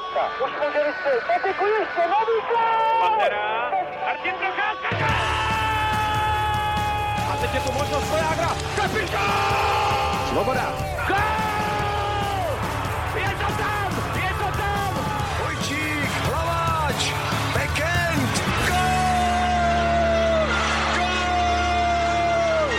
[0.00, 0.44] Procházka.
[0.44, 1.24] Už může vystřelit.
[1.26, 3.08] Patiku ještě, nový gol!
[3.08, 3.70] Pantera,
[4.06, 5.06] Martin Procházka,
[7.32, 10.28] A teď je tu možnost Vojágra, kapitán!
[10.28, 10.72] Svoboda.
[11.08, 11.16] Gol!
[13.14, 14.92] Je to tam, je to tam!
[15.42, 17.12] Vojčík, Hlaváč,
[17.54, 18.32] Bekend,
[18.68, 20.46] gol!
[20.96, 22.70] Gol!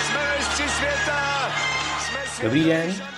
[0.00, 1.50] Jsme mistři světa!
[2.00, 3.17] Jsme světa Dobrý den.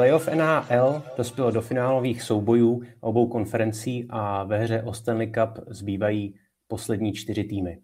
[0.00, 6.34] Playoff NHL dospělo do finálových soubojů obou konferencí a ve hře o Stanley Cup zbývají
[6.68, 7.78] poslední čtyři týmy.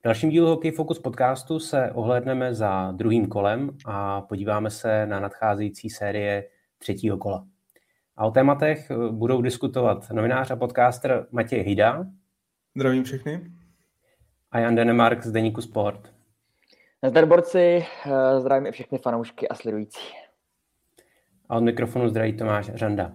[0.00, 5.20] V dalším dílu Hockey Focus podcastu se ohlédneme za druhým kolem a podíváme se na
[5.20, 6.44] nadcházející série
[6.78, 7.46] třetího kola.
[8.16, 12.06] A o tématech budou diskutovat novinář a podcaster Matěj Hida
[12.76, 13.40] Zdravím všechny.
[14.50, 16.12] a Jan Denemark z Deníku Sport.
[17.02, 20.21] Nazdar borci, eh, zdravím i všechny fanoušky a sledující.
[21.52, 23.12] A od mikrofonu zdraví Tomáš Řanda.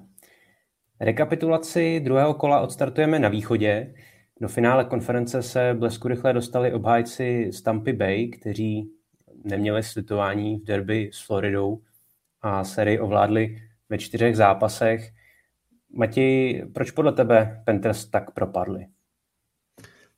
[1.00, 3.94] Rekapitulaci druhého kola odstartujeme na východě.
[4.42, 8.92] Do finále konference se blesku rychle dostali obhájci z Tampa Bay, kteří
[9.44, 11.82] neměli slitování v derby s Floridou
[12.42, 15.12] a sérii ovládli ve čtyřech zápasech.
[15.94, 18.86] Matěj, proč podle tebe Panthers tak propadli?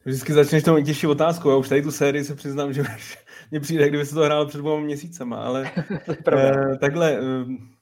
[0.06, 1.50] Vždycky začneš tou těžší otázkou.
[1.50, 3.18] Já už tady tu sérii se přiznám, že už
[3.52, 5.72] mě přijde, kdyby se to hrálo před dvěma měsícema, ale
[6.34, 7.79] eh, takhle, eh,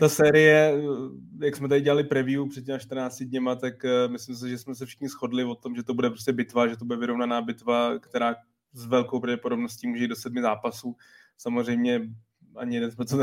[0.00, 4.36] ta série, eh, jak jsme tady dělali preview před těmi 14 dněma, tak eh, myslím
[4.36, 6.84] si, že jsme se všichni shodli o tom, že to bude prostě bitva, že to
[6.84, 8.36] bude vyrovnaná bitva, která
[8.72, 10.96] s velkou pravděpodobností může jít do sedmi zápasů.
[11.38, 12.00] Samozřejmě
[12.56, 13.16] ani jeden jsme to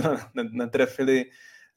[0.51, 1.25] netrefili,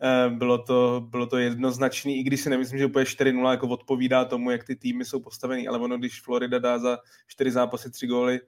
[0.03, 4.25] Eh, bylo to, bylo to jednoznačný, i když si nemyslím, že úplně 4-0 jako odpovídá
[4.25, 8.07] tomu, jak ty týmy jsou postavený, ale ono, když Florida dá za 4 zápasy 3
[8.07, 8.41] góly,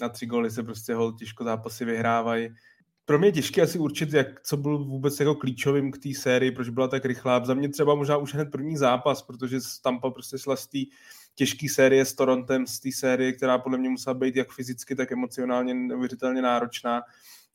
[0.00, 2.48] na 3 góly se prostě hol těžko zápasy vyhrávají.
[3.06, 6.50] Pro mě je těžké asi určit, jak, co byl vůbec jako klíčovým k té sérii,
[6.50, 7.44] proč byla tak rychlá.
[7.44, 10.78] Za mě třeba možná už hned první zápas, protože Tampa prostě šla z té
[11.34, 15.12] těžké série s Torontem, z té série, která podle mě musela být jak fyzicky, tak
[15.12, 17.02] emocionálně neuvěřitelně náročná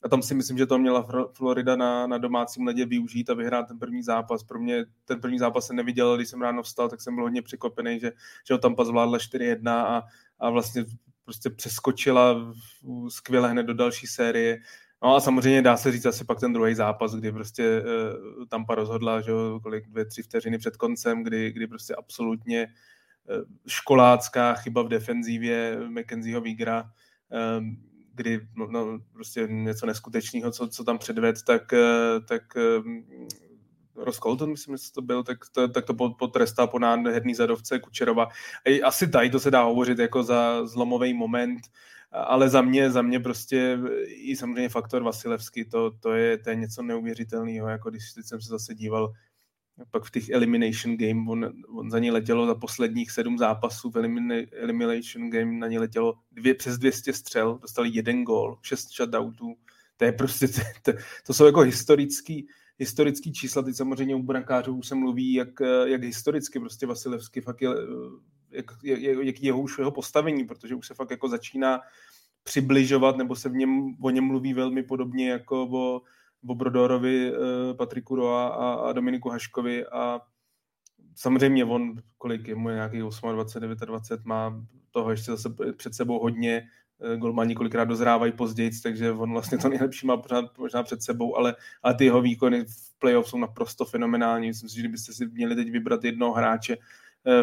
[0.03, 3.67] a tam si myslím, že to měla Florida na, na domácím ledě využít a vyhrát
[3.67, 4.43] ten první zápas.
[4.43, 7.41] Pro mě ten první zápas jsem neviděl, když jsem ráno vstal, tak jsem byl hodně
[7.41, 8.11] překvapený, že,
[8.47, 10.03] že ho Tampa zvládla 4-1 a,
[10.39, 10.85] a vlastně
[11.25, 12.53] prostě přeskočila
[13.09, 14.57] skvěle hned do další série.
[15.03, 18.75] No a samozřejmě dá se říct asi pak ten druhý zápas, kdy prostě uh, Tampa
[18.75, 19.31] rozhodla, že
[19.63, 25.79] kolik dvě, tři vteřiny před koncem, kdy, kdy prostě absolutně uh, školácká chyba v defenzívě
[25.89, 26.91] Mackenzieho Vigra.
[27.59, 32.81] Um, kdy no, no, prostě něco neskutečného, co, co tam předved, tak, eh, tak eh,
[33.95, 38.27] Ross myslím, že to byl, tak to, tak to potrestá po nádherný zadovce Kučerova.
[38.65, 41.61] A asi tady to se dá hovořit jako za zlomový moment,
[42.11, 46.55] ale za mě, za mě prostě i samozřejmě faktor Vasilevský, to, to, je, to je
[46.55, 49.13] něco neuvěřitelného, jako když teď jsem se zase díval
[49.91, 53.97] pak v těch Elimination Game, on, on za ní letělo za posledních sedm zápasů v
[54.51, 59.55] Elimination Game, na ní letělo dvě, přes 200 střel, dostali jeden gol, šest shutoutů,
[59.97, 60.91] to je prostě, to, to,
[61.25, 62.47] to jsou jako historický,
[62.79, 65.49] historický čísla, teď samozřejmě u brankářů už se mluví, jak,
[65.85, 67.69] jak historicky prostě Vasilevsky fakt je,
[68.51, 68.65] jak,
[69.23, 71.81] jak, jeho už jeho postavení, protože už se fakt jako začíná
[72.43, 76.01] přibližovat, nebo se v něm, o něm mluví velmi podobně jako o,
[76.47, 80.21] o Brodorovi, eh, Patriku Roa a, a Dominiku Haškovi a
[81.15, 86.67] samozřejmě on, kolik je mu nějaký 28, 29, má toho ještě zase před sebou hodně,
[87.13, 91.37] eh, golmani několikrát dozrávají později, takže on vlastně to nejlepší má pořád možná před sebou,
[91.37, 94.47] ale, ale ty jeho výkony v playoff jsou naprosto fenomenální.
[94.47, 96.77] Myslím si, že kdybyste si měli teď vybrat jednoho hráče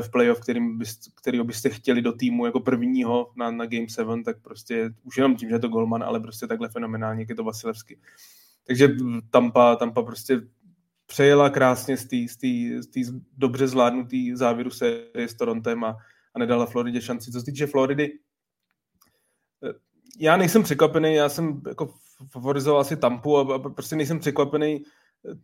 [0.00, 4.24] v playoff, kterým byste, kterýho byste chtěli do týmu jako prvního na, na Game 7,
[4.24, 7.34] tak prostě už jenom tím, že je to golman, ale prostě takhle fenomenálně, jak je
[7.34, 7.98] to Vasilevsky.
[8.66, 8.88] Takže
[9.30, 10.40] Tampa, Tampa prostě
[11.06, 12.06] přejela krásně z
[12.86, 13.00] té
[13.36, 15.96] dobře zvládnutý závěru série s Torontem a,
[16.34, 17.32] a nedala Floridě šanci.
[17.32, 18.12] Co se týče Floridy,
[19.64, 19.72] eh,
[20.18, 21.94] já nejsem překvapený, já jsem jako
[22.30, 25.34] favorizoval asi Tampu a, a prostě nejsem překvapený eh,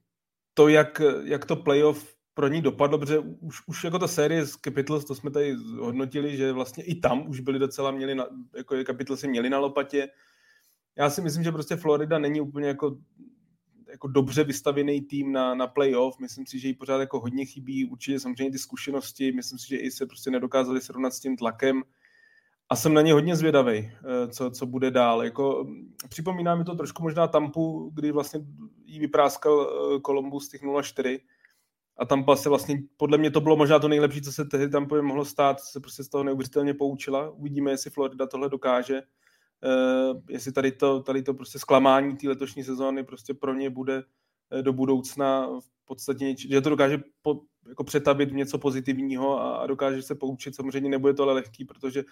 [0.55, 4.57] to, jak, jak to playoff pro ní dopadlo, protože už, už jako ta série z
[4.57, 8.27] Capitals, to jsme tady hodnotili, že vlastně i tam už byli docela měli, na,
[8.57, 10.09] jako Capitals si měli na lopatě,
[10.97, 12.97] já si myslím, že prostě Florida není úplně jako,
[13.89, 16.19] jako dobře vystavěný tým na, na playoff.
[16.19, 17.85] Myslím si, že jí pořád jako hodně chybí.
[17.85, 19.33] Určitě samozřejmě ty zkušenosti.
[19.33, 21.83] Myslím si, že i se prostě nedokázali srovnat s tím tlakem.
[22.69, 25.25] A jsem na ně hodně zvědavý, eh, co, co bude dál.
[25.25, 25.67] Jako,
[26.09, 28.41] připomíná mi to trošku možná Tampu, kdy vlastně
[28.85, 31.21] jí vypráskal eh, Columbus těch 0-4
[31.97, 35.03] a Tampa se vlastně, podle mě to bylo možná to nejlepší, co se tehdy Tampa
[35.03, 37.31] mohlo stát, se prostě z toho neuvěřitelně poučila.
[37.31, 39.03] Uvidíme, jestli Florida tohle dokáže.
[39.65, 44.03] Uh, jestli tady to, tady to prostě zklamání té letošní sezóny prostě pro ně bude
[44.53, 49.57] uh, do budoucna v podstatě, že to dokáže po, jako přetabit v něco pozitivního a,
[49.57, 50.55] a dokáže se poučit.
[50.55, 52.05] Samozřejmě nebude to ale lehký, protože,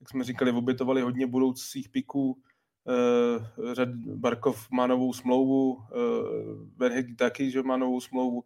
[0.00, 2.38] jak jsme říkali, obětovali hodně budoucích piků.
[2.84, 5.82] Uh, Řad Barkov má novou smlouvu, uh,
[6.76, 8.44] Verheg taky, že má novou smlouvu,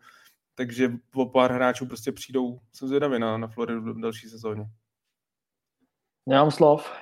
[0.54, 4.64] takže po pár hráčů prostě přijdou, jsem zvědavý na, na Floridu v další sezóně.
[6.26, 6.92] Nemám slov.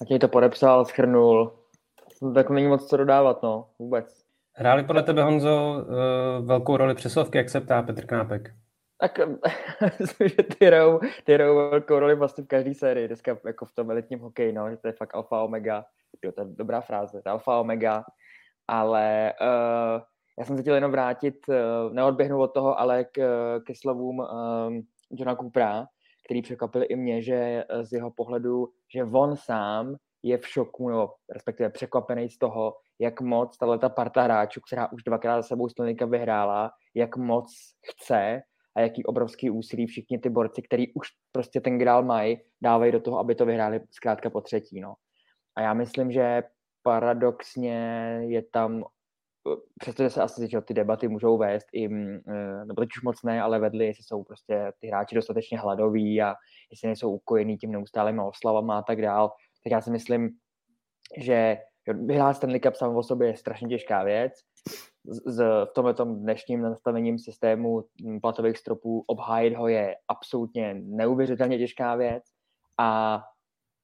[0.00, 1.58] Matěj to podepsal, schrnul.
[2.34, 4.24] Tak není moc co dodávat, no, vůbec.
[4.52, 8.54] Hráli podle tebe, Honzo, uh, velkou roli přeslovky, jak se ptá Petr Knápek?
[9.00, 9.18] Tak
[10.00, 13.72] myslím, že ty hrajou, ty hrajou velkou roli vlastně v každé sérii, dneska jako v
[13.72, 15.84] tom elitním hokeji, no, že to je fakt alfa omega,
[16.24, 18.04] jo, to je dobrá fráze, to je alfa omega,
[18.68, 20.02] ale uh,
[20.38, 23.20] já jsem se chtěl jenom vrátit, uh, neodběhnu od toho, ale k,
[23.66, 25.86] ke slovům um, Johna Coopera,
[26.24, 31.10] který překvapil i mě, že z jeho pohledu, že on sám je v šoku, nebo
[31.32, 35.96] respektive překvapený z toho, jak moc tato parta hráčů, která už dvakrát za sebou Stanley
[36.06, 37.54] vyhrála, jak moc
[37.86, 38.42] chce
[38.76, 43.00] a jaký obrovský úsilí všichni ty borci, který už prostě ten grál mají, dávají do
[43.00, 44.80] toho, aby to vyhráli zkrátka po třetí.
[44.80, 44.94] No.
[45.56, 46.42] A já myslím, že
[46.82, 47.78] paradoxně
[48.22, 48.84] je tam,
[49.80, 53.22] přestože se asi že ty debaty můžou vést i, mm, eh, nebo teď už moc
[53.22, 56.34] ne, ale vedli, jestli jsou prostě ty hráči dostatečně hladoví a
[56.70, 59.32] jestli nejsou ukojení tím neustálými oslavama a tak dál,
[59.64, 60.30] tak já si myslím,
[61.16, 64.32] že vyhrát Stanley Cup sám o sobě je strašně těžká věc.
[65.26, 67.84] Z, v tomhle dnešním nastavením systému
[68.22, 72.22] platových stropů obhájit ho je absolutně neuvěřitelně těžká věc
[72.78, 73.20] a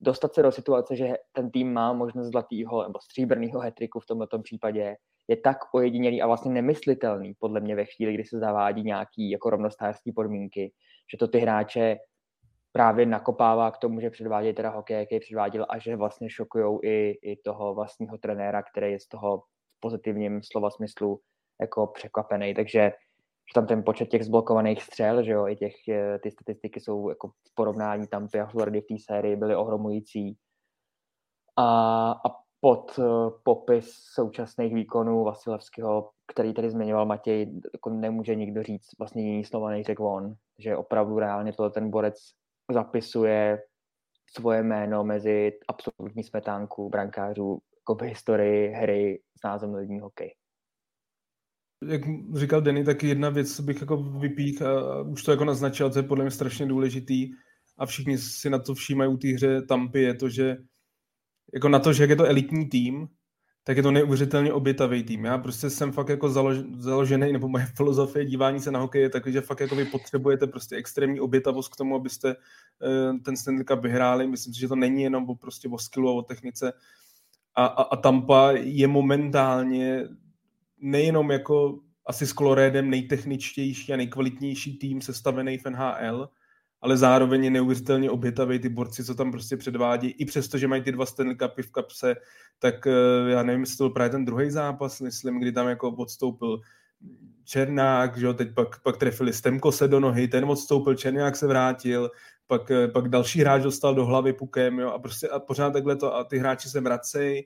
[0.01, 4.39] dostat se do situace, že ten tým má možnost zlatého nebo stříbrného hetriku v tomto
[4.39, 4.97] případě,
[5.29, 9.51] je tak ojedinělý a vlastně nemyslitelný podle mě ve chvíli, kdy se zavádí nějaký jako
[9.51, 10.73] rovnostářský podmínky,
[11.13, 11.97] že to ty hráče
[12.73, 17.19] právě nakopává k tomu, že předvádějí teda hokej, jaký předváděl a že vlastně šokují i,
[17.23, 21.21] i toho vlastního trenéra, který je z toho v pozitivním slova smyslu
[21.61, 22.55] jako překvapený.
[22.55, 22.93] Takže
[23.49, 27.09] že tam ten počet těch zblokovaných střel, že jo, i těch, eh, ty statistiky jsou
[27.09, 30.37] jako v porovnání tam a Floridy v té sérii byly ohromující.
[31.57, 31.65] A,
[32.13, 38.89] a pod uh, popis současných výkonů Vasilevského, který tady zmiňoval Matěj, jako nemůže nikdo říct
[38.99, 42.15] vlastně jiný slova, než řekl on, že opravdu reálně tohle ten borec
[42.73, 43.59] zapisuje
[44.37, 50.35] svoje jméno mezi absolutní smetánku brankářů jako v historii hry s názvem lední hokej.
[51.89, 52.01] Jak
[52.35, 56.03] říkal Denny, tak jedna věc bych jako vypích a už to jako naznačil, to je
[56.03, 57.31] podle mě strašně důležitý
[57.79, 60.57] a všichni si na to všímají u té hře Tampy, je to, že
[61.55, 63.09] jako na to, že jak je to elitní tým,
[63.65, 65.25] tak je to neuvěřitelně obětavý tým.
[65.25, 69.11] Já prostě jsem fakt jako založ, založený, nebo moje filozofie dívání se na hokej je
[69.11, 73.65] takový, že fakt jako vy potřebujete prostě extrémní obětavost k tomu, abyste uh, ten Stanley
[73.65, 74.27] Cup vyhráli.
[74.27, 76.73] Myslím si, že to není jenom o, prostě o skillu a o technice.
[77.55, 80.09] A, a, a Tampa je momentálně
[80.79, 86.29] nejenom jako asi s Colorédem nejtechničtější a nejkvalitnější tým sestavený v NHL,
[86.85, 90.09] ale zároveň je neuvěřitelně obětavý ty borci, co tam prostě předvádí.
[90.09, 92.17] I přesto, že mají ty dva Stanley Cupy v kapse,
[92.59, 95.91] tak eh, já nevím, jestli to byl právě ten druhý zápas, myslím, kdy tam jako
[95.91, 96.61] odstoupil
[97.45, 102.11] Černák, že jo, teď pak, pak trefili Stemkose do nohy, ten odstoupil, Černák se vrátil,
[102.47, 105.97] pak, eh, pak další hráč dostal do hlavy pukem, jo, a prostě a pořád takhle
[105.97, 107.43] to, a ty hráči se vracejí,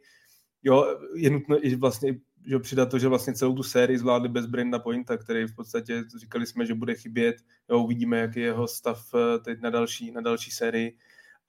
[0.63, 2.15] jo, je nutno i vlastně
[2.47, 6.05] že přidat to, že vlastně celou tu sérii zvládli bez Brenda Pointa, který v podstatě
[6.21, 7.37] říkali jsme, že bude chybět.
[7.71, 10.97] Jo, uvidíme, jaký je jeho stav eh, teď na další, na další sérii.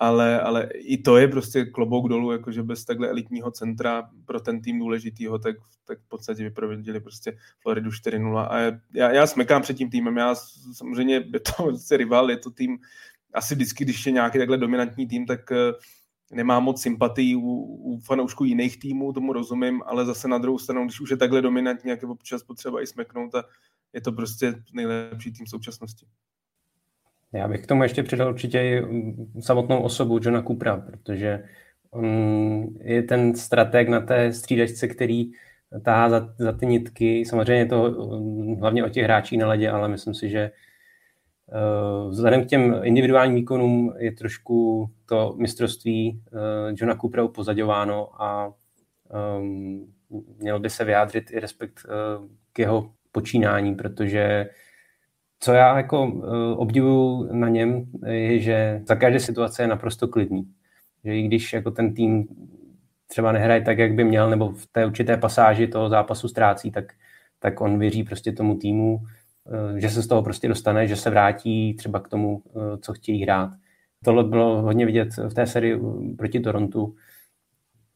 [0.01, 4.61] Ale, ale i to je prostě klobouk dolů, jakože bez takhle elitního centra pro ten
[4.61, 8.37] tým důležitýho, tak, tak v podstatě vyprovedili prostě Floridu 4-0.
[8.37, 8.59] A
[8.93, 10.35] já, já smekám před tím týmem, já
[10.73, 12.77] samozřejmě je to prostě rival, je to tým,
[13.33, 15.57] asi vždycky, když je nějaký takhle dominantní tým, tak uh,
[16.31, 20.85] nemá moc sympatii u, u fanoušků jiných týmů, tomu rozumím, ale zase na druhou stranu,
[20.85, 23.43] když už je takhle dominantní, jak je občas potřeba i smeknout a
[23.93, 26.05] je to prostě nejlepší tým v současnosti.
[27.33, 28.83] Já bych k tomu ještě přidal určitě i
[29.41, 31.43] samotnou osobu Johna Coopera, protože
[31.91, 32.05] on
[32.81, 35.31] je ten strateg na té střídačce, který
[35.83, 37.25] táhá za, za ty nitky.
[37.25, 37.91] Samozřejmě je to
[38.59, 40.51] hlavně o těch hráčích na ledě, ale myslím si, že
[42.09, 48.53] vzhledem k těm individuálním výkonům je trošku to mistrovství eh, Johna Coopera upozaďováno a
[49.39, 49.93] um,
[50.39, 51.79] měl by se vyjádřit i respekt
[52.53, 54.49] k jeho počínání, protože
[55.39, 56.03] co já jako
[56.57, 60.51] obdivuju na něm, je, že za každé situace je naprosto klidný.
[61.03, 62.27] Že i když jako ten tým
[63.07, 66.93] třeba nehraje tak, jak by měl, nebo v té určité pasáži toho zápasu ztrácí, tak,
[67.39, 69.18] tak on věří prostě tomu týmu, Eh,
[69.75, 73.21] že se z toho prostě dostane, že se vrátí třeba k tomu, eh, co chtějí
[73.21, 73.49] hrát.
[74.03, 76.95] Tohle bylo hodně vidět v té sérii eh, proti Torontu.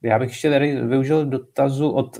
[0.04, 2.20] Já bych ještě tady využil dotazu od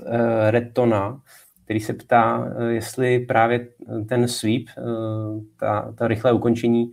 [0.50, 1.22] Retona,
[1.64, 3.68] který se ptá, jestli právě
[4.08, 4.64] ten sweep,
[5.56, 6.92] ta, ta rychlé ukončení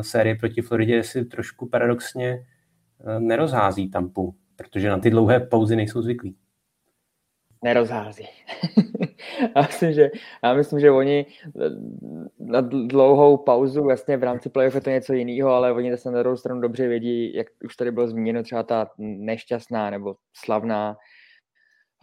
[0.00, 2.46] série proti Floridě, jestli trošku paradoxně
[3.18, 6.36] nerozhází Tampu, protože na ty dlouhé pauzy nejsou zvyklí
[7.64, 8.26] nerozhází.
[9.56, 10.10] já, myslím, že,
[10.44, 11.26] já myslím, že oni
[12.38, 16.18] na dlouhou pauzu, vlastně v rámci playoff je to něco jiného, ale oni zase na
[16.18, 20.14] druhou stranu dobře vědí, jak už tady bylo zmíněno, třeba ta nešťastná nebo
[20.44, 20.96] slavná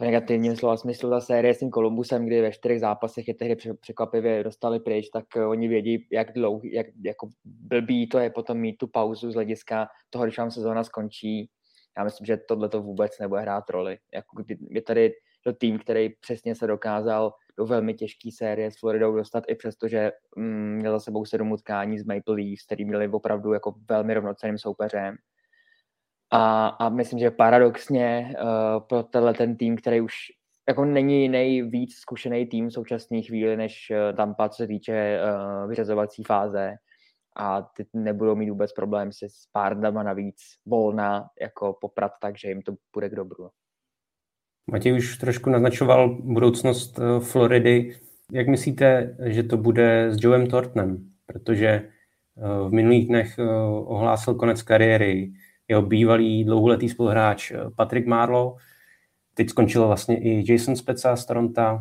[0.00, 4.44] negativním slova smyslu ta série s tím Kolumbusem, kdy ve čtyřech zápasech je tehdy překvapivě
[4.44, 8.86] dostali pryč, tak oni vědí, jak dlouhý, jak jako blbý to je potom mít tu
[8.86, 11.50] pauzu z hlediska toho, když vám sezóna skončí.
[11.98, 13.98] Já myslím, že tohle to vůbec nebude hrát roli.
[14.14, 15.12] Jako, je tady
[15.44, 19.88] to tým, který přesně se dokázal do velmi těžké série s Floridou dostat, i přesto,
[19.88, 24.14] že mm, měl za sebou sedm utkání z Maple Leafs, který měli opravdu jako velmi
[24.14, 25.16] rovnocenným soupeřem.
[26.30, 30.14] A, a myslím, že paradoxně uh, pro tenhle ten tým, který už
[30.68, 35.68] jako není nejvíc zkušený tým v současné chvíli, než uh, Tampa, co se týče uh,
[35.68, 36.76] vyřazovací fáze,
[37.38, 42.38] a ty nebudou mít vůbec problém se s pár dama navíc volna jako poprat tak,
[42.38, 43.50] že jim to bude k dobru.
[44.70, 47.96] Matěj už trošku naznačoval budoucnost eh, Floridy.
[48.32, 51.10] Jak myslíte, že to bude s Joem Tortnem?
[51.26, 51.88] Protože eh,
[52.68, 53.44] v minulých dnech eh,
[53.84, 55.32] ohlásil konec kariéry
[55.68, 58.56] jeho bývalý dlouholetý spoluhráč Patrick Marlow.
[59.34, 61.80] Teď skončil vlastně i Jason Speca z Toronto.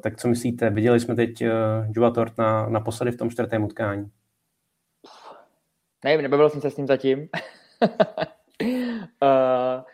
[0.00, 0.70] Tak co myslíte?
[0.70, 1.42] Viděli jsme teď
[1.90, 4.10] Joea Tortna naposledy v tom čtvrtém utkání.
[6.04, 7.28] Nevím, nebavil jsem se s ním zatím.
[7.82, 7.88] uh,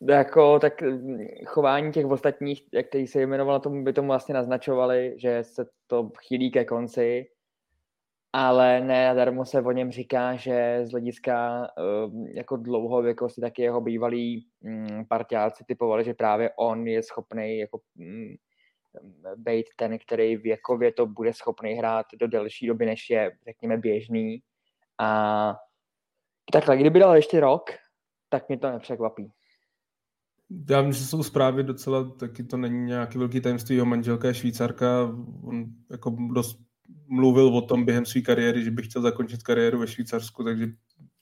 [0.00, 5.14] jako, tak mm, chování těch ostatních, jak který se jmenoval, tomu by tomu vlastně naznačovali,
[5.16, 7.26] že se to chýlí ke konci,
[8.32, 11.68] ale ne darmo se o něm říká, že z hlediska
[12.06, 17.80] uh, jako dlouhověkosti taky jeho bývalí um, partiáci typovali, že právě on je schopný jako
[17.98, 18.34] um,
[19.36, 24.42] být ten, který věkově to bude schopný hrát do delší doby, než je, řekněme, běžný.
[24.98, 25.56] A
[26.52, 27.70] takhle, kdyby dal ještě rok,
[28.28, 29.32] tak mě to nepřekvapí.
[30.70, 34.34] Já myslím, že jsou zprávy docela, taky to není nějaký velký tajemství, jeho manželka je
[34.34, 35.02] švýcarka,
[35.42, 36.58] on jako dost
[37.06, 40.66] mluvil o tom během své kariéry, že by chtěl zakončit kariéru ve Švýcarsku, takže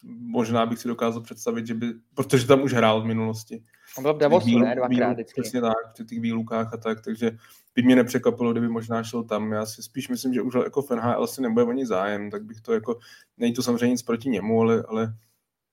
[0.04, 3.62] možná bych si dokázal představit, že by, protože tam už hrál v minulosti.
[3.98, 4.74] On byl v Davosu, ne?
[4.74, 7.30] Dvakrát Přesně tak, v těch výlukách a tak, takže
[7.74, 9.52] by mě nepřekvapilo, kdyby možná šel tam.
[9.52, 12.60] Já si spíš myslím, že už jako v NHL si nebude ani zájem, tak bych
[12.60, 12.98] to jako,
[13.38, 15.14] není to samozřejmě nic proti němu, ale, ale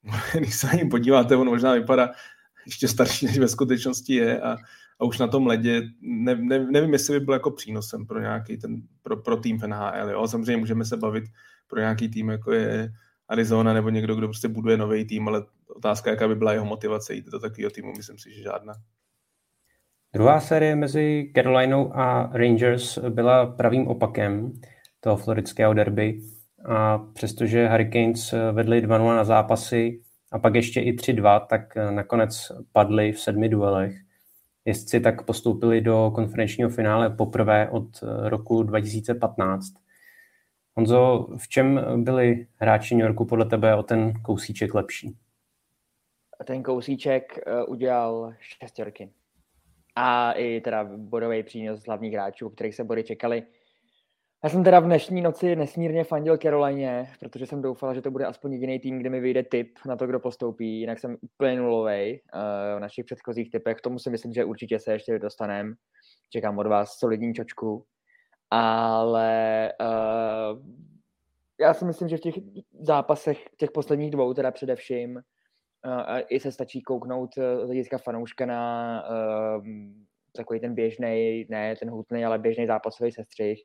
[0.38, 2.10] když se na něj podíváte, on možná vypadá
[2.70, 4.58] ještě starší, než ve skutečnosti je a,
[5.00, 8.58] a už na tom ledě, ne, ne, nevím, jestli by byl jako přínosem pro nějaký
[8.58, 10.28] ten, pro, pro tým v NHL, jo.
[10.28, 11.24] Samozřejmě můžeme se bavit
[11.68, 12.94] pro nějaký tým, jako je
[13.28, 15.46] Arizona nebo někdo, kdo prostě buduje nový tým, ale
[15.76, 18.74] otázka, jaká by byla jeho motivace jít do takového týmu, myslím si, že žádná.
[20.14, 24.52] Druhá série mezi Carolinou a Rangers byla pravým opakem
[25.00, 26.22] toho floridského derby.
[26.66, 32.52] A přestože Hurricanes vedli 2-0 na zápasy, a pak ještě i 3-2, tak eh, nakonec
[32.72, 33.96] padli v sedmi duelech.
[34.66, 39.74] Jezdci tak postoupili do konferenčního finále poprvé od eh, roku 2015.
[40.76, 45.18] Honzo, v čem byli hráči New Yorku podle tebe o ten kousíček lepší?
[46.46, 49.10] Ten kousíček eh, udělal šestěrky.
[49.96, 53.44] A i teda bodový přínos hlavních hráčů, kterých se body čekali.
[54.44, 58.26] Já jsem teda v dnešní noci nesmírně fandil Carolině, protože jsem doufal, že to bude
[58.26, 60.80] aspoň jediný tým, kde mi vyjde tip na to, kdo postoupí.
[60.80, 63.78] Jinak jsem úplně nulovej uh, v našich předchozích typech.
[63.78, 65.74] K tomu si myslím, že určitě se ještě dostaneme.
[66.30, 67.86] Čekám od vás solidní čočku.
[68.52, 70.60] Ale uh,
[71.60, 72.36] já si myslím, že v těch
[72.80, 79.04] zápasech, těch posledních dvou teda především, uh, i se stačí kouknout z hlediska fanouška na
[79.10, 79.66] uh,
[80.36, 83.60] takový ten běžný, ne ten hutný, ale běžný zápasový sestřih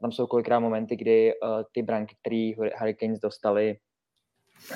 [0.00, 3.76] a tam jsou kolikrát momenty, kdy uh, ty branky, které Hurricanes dostali,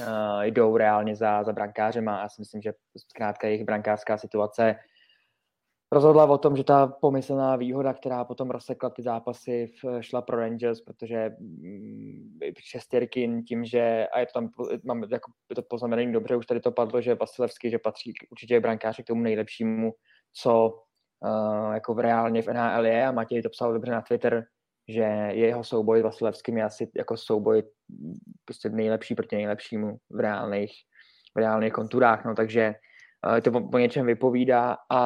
[0.01, 2.09] uh, jdou reálně za, za brankářem.
[2.09, 4.77] A já si myslím, že zkrátka jejich brankářská situace
[5.95, 10.81] rozhodla o tom, že ta pomyslná výhoda, která potom rozsekla ty zápasy, šla pro Rangers,
[10.81, 14.49] protože mm, šestěrky tím, že, a je to tam,
[14.85, 19.03] mám jako to poznamenaný dobře, už tady to padlo, že Vasilevský, že patří určitě brankáři
[19.03, 19.93] k tomu nejlepšímu,
[20.33, 20.71] co
[21.21, 24.45] uh, jako v reálně v NHL je a Matěj to psal dobře na Twitter,
[24.89, 27.63] že jeho souboj s Vasilevským je asi jako souboj
[28.45, 30.73] prostě nejlepší proti nejlepšímu v reálných,
[31.35, 32.75] v reálných konturách, no, takže
[33.27, 35.03] uh, to po, po něčem vypovídá a,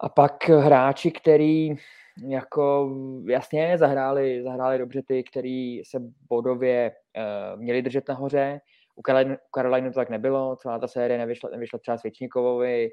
[0.00, 1.74] a pak hráči, který
[2.28, 2.90] jako
[3.28, 8.60] jasně zahráli, zahráli dobře ty, který se bodově uh, měli držet nahoře.
[8.96, 12.90] U Carolina, u Carolina to tak nebylo, celá ta série nevyšla, nevyšla třeba Svěčníkovovi,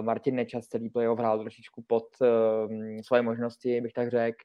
[0.00, 2.28] Martin Nečas celý playoff hrál trošičku pod uh,
[3.06, 4.38] svoje možnosti, bych tak řekl.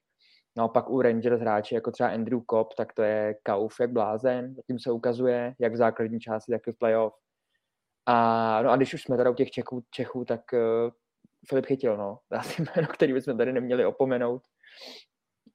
[0.55, 4.79] Naopak u Rangers hráči jako třeba Andrew Cobb, tak to je kauf jak blázen, zatím
[4.79, 7.13] se ukazuje, jak v základní části, tak i v playoff.
[8.05, 10.91] A, no a když už jsme tady u těch Čechů, Čechů tak uh,
[11.49, 12.19] Filip chytil, no.
[12.31, 14.41] Asi jméno, který bychom tady neměli opomenout,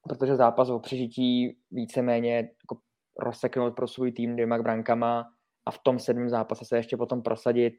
[0.08, 2.78] protože zápas o přežití víceméně jako
[3.18, 5.24] rozseknout pro svůj tým dvěma brankama
[5.66, 7.74] a v tom sedmém zápase se ještě potom prosadit.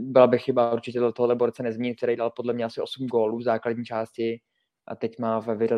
[0.00, 3.38] Byla by chyba určitě do tohohle borce nezmínit, který dal podle mě asi 8 gólů
[3.38, 4.40] v základní části
[4.88, 5.68] a teď má ve v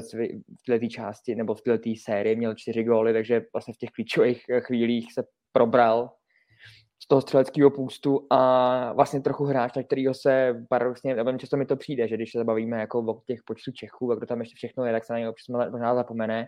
[0.67, 5.13] této části nebo v této sérii měl 4 góly, takže vlastně v těch klíčových chvílích
[5.13, 6.11] se probral
[7.03, 11.67] z toho střeleckého půstu a vlastně trochu hráč, na kterého se paradoxně, velmi často mi
[11.67, 14.55] to přijde, že když se zabavíme jako o těch počtu Čechů a kdo tam ještě
[14.57, 16.47] všechno je, tak se na něj občas možná zapomene,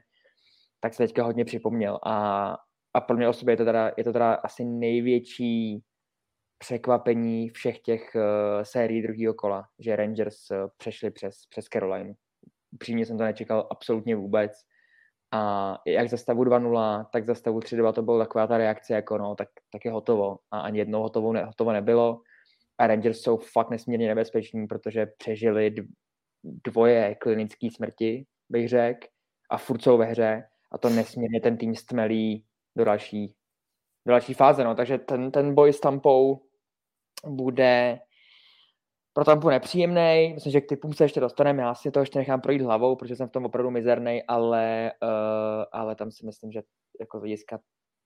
[0.81, 2.57] tak se teďka hodně připomněl a,
[2.95, 5.83] a pro mě osobě je to teda, je to teda asi největší
[6.59, 12.15] překvapení všech těch uh, sérií druhého kola, že Rangers uh, přešli přes, přes Caroline.
[12.73, 14.53] Upřímně jsem to nečekal absolutně vůbec
[15.33, 19.19] a jak za stavu 2-0, tak za stavu 3-2 to byla taková ta reakce, jako
[19.19, 20.39] no, tak, tak je hotovo.
[20.51, 22.21] A ani jednou hotovo, ne, hotovo nebylo.
[22.79, 25.75] A Rangers jsou fakt nesmírně nebezpeční, protože přežili
[26.45, 29.07] dvoje klinické smrti, bych řekl,
[29.51, 30.43] a furt jsou ve hře.
[30.73, 32.45] A to nesmírně ten tým stmelí
[32.77, 33.35] do další,
[34.07, 34.65] do další fáze.
[34.65, 34.75] No.
[34.75, 36.46] Takže ten, ten boj s Tampou
[37.27, 37.99] bude
[39.13, 40.33] pro Tampu nepříjemný.
[40.35, 41.63] Myslím, že k typům se ještě dostaneme.
[41.63, 45.65] Já si to ještě nechám projít hlavou, protože jsem v tom opravdu mizerný, ale, uh,
[45.73, 46.63] ale tam si myslím, že
[47.01, 47.59] jako hlediska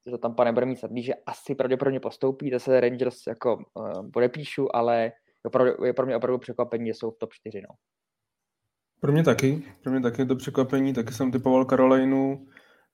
[0.06, 4.76] že to Tampa nebude mít sadlý, že asi pravděpodobně postoupí, zase Rangers jako uh, podepíšu,
[4.76, 5.12] ale
[5.44, 7.60] opravdu, je pro mě opravdu překvapení, že jsou v top 4.
[7.60, 7.74] No.
[9.00, 12.46] Pro mě taky, pro mě taky je to překvapení, taky jsem typoval Karolajnu.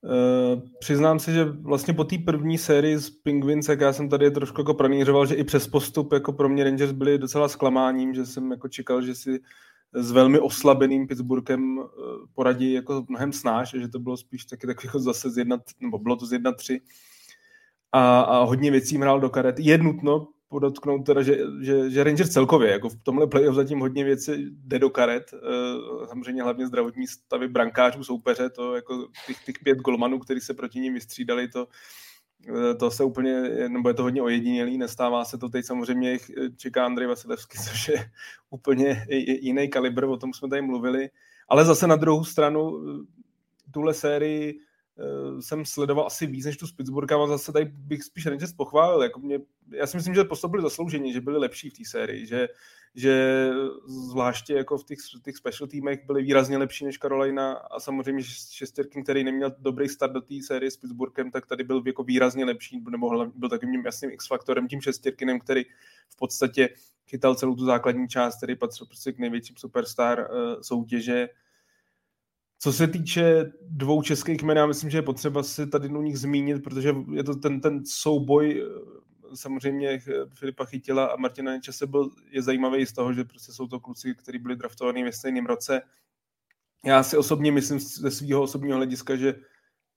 [0.02, 4.30] Uh, přiznám si, že vlastně po té první sérii z Penguins, jak já jsem tady
[4.30, 8.26] trošku jako pranířoval, že i přes postup jako pro mě Rangers byli docela zklamáním, že
[8.26, 9.40] jsem jako čekal, že si
[9.92, 11.84] s velmi oslabeným Pittsburghem uh,
[12.34, 15.98] poradí jako mnohem snáš, že to bylo spíš taky tak jako zase z jedna, nebo
[15.98, 16.80] bylo to z jedna tři
[17.92, 19.58] a, a hodně věcí hrál do karet.
[19.58, 24.04] Je nutno podotknout teda, že, že, že Rangers celkově, jako v tomhle playoff zatím hodně
[24.04, 29.54] věcí jde do karet, uh, samozřejmě hlavně zdravotní stavy brankářů soupeře, to jako těch, těch
[29.64, 31.66] pět golmanů, kteří se proti ním vystřídali, to,
[32.50, 36.30] uh, to se úplně, nebo je to hodně ojedinělý, nestává se to teď samozřejmě jich
[36.56, 38.10] čeká Andrej Vasilevský, což je
[38.50, 39.06] úplně
[39.40, 41.08] jiný kalibr, o tom jsme tady mluvili,
[41.48, 42.80] ale zase na druhou stranu
[43.70, 44.65] tuhle sérii Eh,
[45.40, 49.02] jsem sledoval asi víc než tu s Pittsburghem a zase tady bych spíš Rangers pochválil.
[49.02, 49.38] Jako mě,
[49.70, 52.48] já si myslím, že postup zasloužení, že byli lepší v té sérii, že,
[52.94, 53.48] že
[53.86, 59.02] zvláště jako v těch, těch special týmech byli výrazně lepší než Carolina a samozřejmě šestěrky,
[59.02, 62.84] který neměl dobrý start do té série s Pittsburghem, tak tady byl jako výrazně lepší,
[62.90, 65.64] nebo byl takovým jasným X-faktorem, tím šestěrkinem, který
[66.08, 66.68] v podstatě
[67.06, 71.28] chytal celou tu základní část, který patřil prostě k největším superstar uh, soutěže
[72.66, 76.18] co se týče dvou českých jmen, já myslím, že je potřeba si tady u nich
[76.18, 80.00] zmínit, protože je to ten, ten souboj eh, samozřejmě eh,
[80.34, 84.14] Filipa Chytila a Martina Nečase byl, je zajímavý z toho, že prostě jsou to kluci,
[84.14, 85.82] kteří byli draftovaní ve stejném roce.
[86.84, 89.34] Já si osobně myslím ze svého osobního hlediska, že,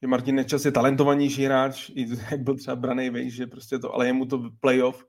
[0.01, 3.93] že Martin Nečas je talentovanější hráč, i jak byl třeba braný vej, že prostě to,
[3.93, 5.05] ale jemu to playoff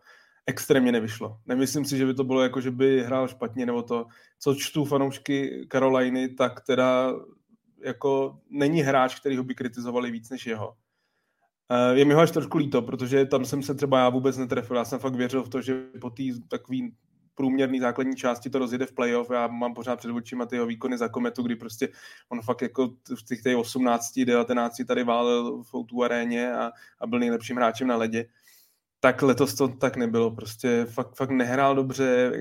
[0.47, 1.39] extrémně nevyšlo.
[1.47, 4.07] Nemyslím si, že by to bylo jako, že by hrál špatně, nebo to,
[4.39, 7.13] co čtu fanoušky Karolajny, tak teda
[7.83, 10.77] jako není hráč, který ho by kritizovali víc než jeho.
[11.71, 14.77] Eh, je mi ho až trošku líto, protože tam jsem se třeba já vůbec netrefil.
[14.77, 16.95] Já jsem fakt věřil v to, že po té takový
[17.35, 19.31] průměrný základní části to rozjede v playoff.
[19.31, 21.89] Já mám pořád před očima ty jeho výkony za kometu, kdy prostě
[22.29, 22.89] on fakt jako
[23.19, 27.89] v těch, těch 18, 19 tady válel v tu aréně a, a byl nejlepším hráčem
[27.89, 28.27] na ledě.
[29.01, 30.31] Tak letos to tak nebylo.
[30.31, 32.33] Prostě fakt, fakt nehrál dobře.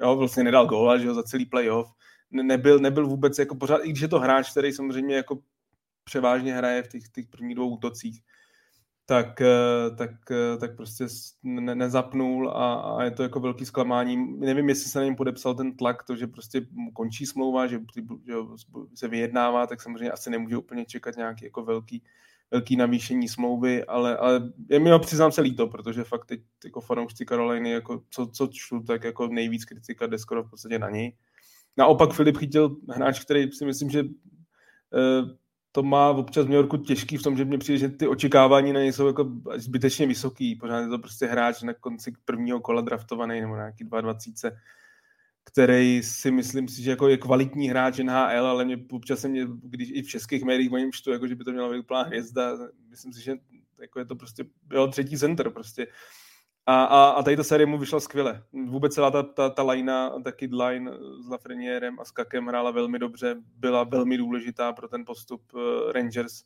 [0.00, 1.96] Jo, vlastně nedal góla, že jo, za celý playoff
[2.30, 5.38] nebyl, nebyl vůbec jako pořád, i když je to hráč, který samozřejmě jako
[6.04, 8.22] převážně hraje v těch, těch prvních dvou útocích,
[9.06, 11.06] tak, eh, tak, eh, tak prostě
[11.42, 14.38] ne, nezapnul a, a je to jako velký zklamání.
[14.38, 17.80] Nevím, jestli se na něm podepsal ten tlak, to, že prostě mu končí smlouva, že,
[18.26, 18.34] že
[18.94, 22.02] se vyjednává, tak samozřejmě asi nemůže úplně čekat nějaký jako velký,
[22.50, 26.80] velký navýšení smlouvy, ale, ale je mi ho přiznám se líto, protože fakt teď jako
[26.80, 30.90] fanoušci Karoliny, jako co, co čtu, tak jako nejvíc kritika jde skoro v podstatě na
[30.90, 31.16] něj.
[31.76, 35.36] Naopak Filip chytil hráč, který si myslím, že eh,
[35.72, 38.72] to má občas v New Yorku těžký v tom, že mě přijde, že ty očekávání
[38.72, 40.56] na něj jsou jako zbytečně vysoký.
[40.56, 44.50] Pořád je to prostě hráč na konci prvního kola draftovaný nebo nějaký 22,
[45.44, 49.46] který si myslím si, že jako je kvalitní hráč NHL, ale mě občas se mě,
[49.62, 52.02] když i v českých médiích o něm čtu, jako, že by to měla být úplná
[52.02, 52.52] hvězda,
[52.90, 53.34] myslím si, že
[53.80, 55.86] jako je to prostě jeho třetí center prostě.
[56.68, 58.42] A, a, a tady ta série mu vyšla skvěle.
[58.66, 60.90] Vůbec celá ta, ta, ta lajna, ta kid line
[61.26, 65.92] s Lafrenierem a s Kakem hrála velmi dobře, byla velmi důležitá pro ten postup uh,
[65.92, 66.42] Rangers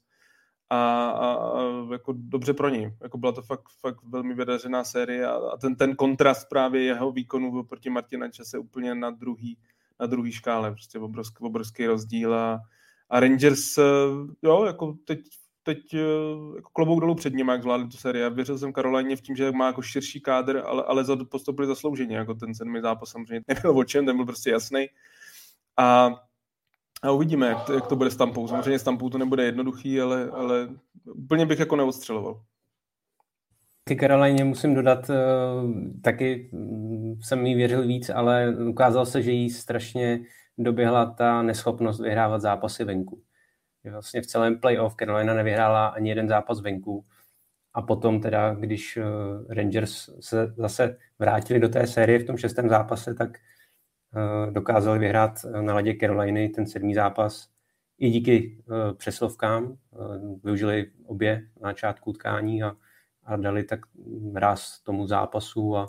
[0.71, 2.97] a, a, a jako dobře pro ní.
[3.03, 7.13] Jako byla to fakt, fakt velmi vydařená série a, a ten, ten kontrast právě jeho
[7.13, 9.59] výkonu proti Martina Čase úplně na druhý,
[10.01, 12.61] na druhý škále, prostě obrovský, obrovský rozdíl a,
[13.11, 13.83] a Rangers, eh,
[14.43, 15.21] jo, jako teď
[15.75, 15.99] teď eh,
[16.57, 18.31] jako klobouk dolů před ním, jak zvládli tu sérii.
[18.31, 22.17] Věřil jsem Karolajně v tím, že má jako širší kádr, ale, ale za, postupili zaslouženě.
[22.17, 24.87] Jako ten sedmý zápas samozřejmě nebyl o čem, ten byl prostě jasný.
[25.77, 26.11] A,
[27.03, 28.49] a uvidíme, jak to, jak to bude s Tampou.
[28.49, 30.69] Samozřejmě s Tampou to nebude jednoduchý, ale, ale
[31.05, 32.43] úplně bych jako neodstřeloval.
[33.85, 35.71] Ty Karolajně musím dodat, uh,
[36.03, 40.21] taky mm, jsem jí věřil víc, ale ukázalo se, že jí strašně
[40.59, 43.23] doběhla ta neschopnost vyhrávat zápasy venku
[43.85, 47.05] vlastně v celém playoff Carolina nevyhrála ani jeden zápas venku.
[47.75, 49.05] A potom teda, když eh,
[49.55, 55.33] Rangers se zase vrátili do té série v tom šestém zápase, tak eh, dokázali vyhrát
[55.45, 57.49] eh, na ladě Caroliny ten sedmý zápas
[57.99, 58.63] i díky
[58.97, 59.77] přeslovkám.
[60.45, 62.77] Využili obě na začátku utkání a,
[63.25, 63.81] a dali tak
[64.35, 65.87] ráz tomu zápasu a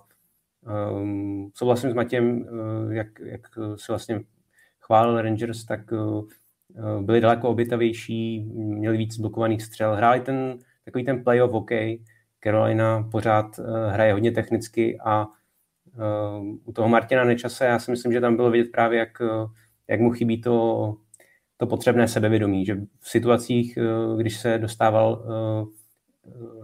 [0.91, 2.45] um, souhlasím s Matěm,
[2.91, 3.41] jak, jak
[3.75, 4.23] se vlastně
[4.79, 6.40] chválil Rangers, tak Eh,
[7.01, 11.69] byli daleko obětavější, měli víc blokovaných střel, hráli ten takový ten playoff OK.
[12.43, 18.13] Carolina pořád uh, hraje hodně technicky a uh, u toho Martina Nečase já si myslím,
[18.13, 19.21] že tam bylo vidět právě, jak,
[19.87, 20.95] jak mu chybí to,
[21.57, 23.77] to potřebné sebevědomí, že v situacích,
[24.17, 25.25] když se dostával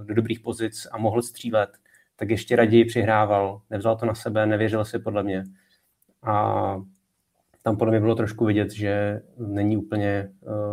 [0.03, 1.69] do dobrých pozic a mohl střílet,
[2.15, 5.43] tak ještě raději přihrával, nevzal to na sebe, nevěřil si podle mě.
[6.23, 6.75] A
[7.67, 10.29] tam podle mě bylo trošku vidět, že není úplně eh,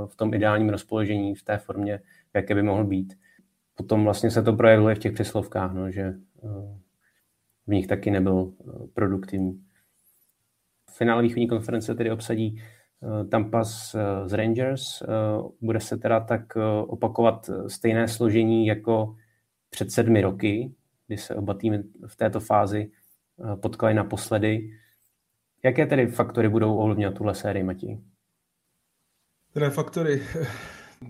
[0.06, 2.00] v tom ideálním rozpoložení, v té formě,
[2.34, 3.14] jaké by mohl být.
[3.74, 6.48] Potom vlastně se to projevilo v těch přeslovkách, no, že eh,
[7.66, 9.64] v nich taky nebyl eh, produktivní.
[10.90, 12.62] V finále východní konference tedy obsadí
[13.30, 15.02] Tampa z Rangers.
[15.60, 19.16] Bude se teda tak opakovat stejné složení jako
[19.70, 20.74] před sedmi roky,
[21.06, 22.90] kdy se oba týmy v této fázi
[23.60, 24.70] potkali naposledy.
[25.64, 28.00] Jaké tedy faktory budou ovlivňovat tuhle sérii, Matěj?
[29.50, 30.22] Které faktory?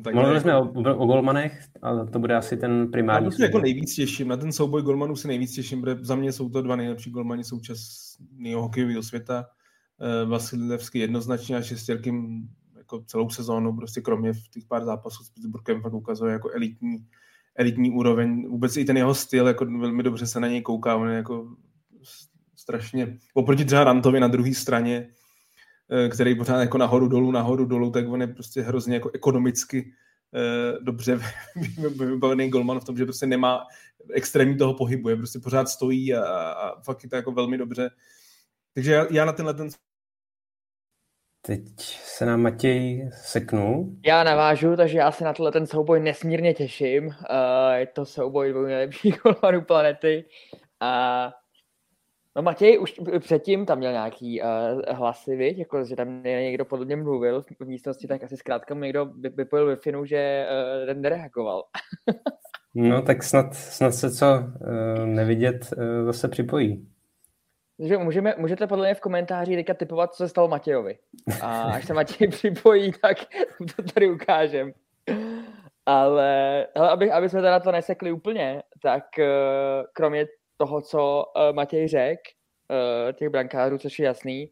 [0.04, 0.62] Tak Mluvili jsme o,
[0.96, 3.26] o golmanech, ale to bude asi ten primární.
[3.26, 6.32] Já se jako nejvíc těším, na ten souboj golmanů se nejvíc těším, protože za mě
[6.32, 9.46] jsou to dva nejlepší golmani současného hokejového světa.
[10.00, 15.30] Eh, Vasilevský jednoznačně a šestěrkým jako celou sezónu, prostě kromě v těch pár zápasů s
[15.30, 17.06] Pittsburghem fakt ukazuje jako elitní,
[17.54, 18.48] elitní úroveň.
[18.48, 21.56] Vůbec i ten jeho styl, jako velmi dobře se na něj kouká, on je jako
[22.64, 25.08] strašně, oproti třeba Rantovi na druhé straně,
[25.90, 29.92] eh, který pořád jako nahoru dolů, nahoru dolů, tak on je prostě hrozně jako ekonomicky
[30.34, 31.20] eh, dobře
[31.98, 33.66] vybavený golman v tom, že prostě nemá
[34.14, 37.90] extrémní toho pohybu, je prostě pořád stojí a, a fakt je to jako velmi dobře.
[38.74, 39.68] Takže já, já na tenhle ten
[41.46, 41.62] Teď
[42.04, 43.96] se nám Matěj seknul.
[44.06, 47.06] Já navážu, takže já se na tenhle ten souboj nesmírně těším.
[47.06, 47.14] Uh,
[47.74, 50.24] je to souboj dvou nejlepších golmanů planety.
[50.80, 51.32] A
[52.36, 54.48] No Matěj už předtím tam měl nějaký uh,
[54.96, 55.58] hlasy, viď?
[55.58, 59.92] Jako, že tam někdo podle mě mluvil v místnosti, tak asi zkrátka někdo vypojil wi
[59.92, 61.64] no, že uh, ten nereagoval.
[62.74, 66.88] no tak snad, snad se co uh, nevidět uh, zase připojí.
[67.78, 70.98] Takže můžeme, můžete podle mě v komentáři teďka typovat, co se stalo Matějovi.
[71.42, 73.16] A až se Matěj připojí, tak
[73.76, 74.72] to tady ukážem.
[75.86, 79.24] Ale, ale aby, aby jsme teda to nesekli úplně, tak uh,
[79.92, 82.22] kromě toho, co uh, Matěj řekl,
[82.70, 84.50] uh, těch brankářů, což je jasný,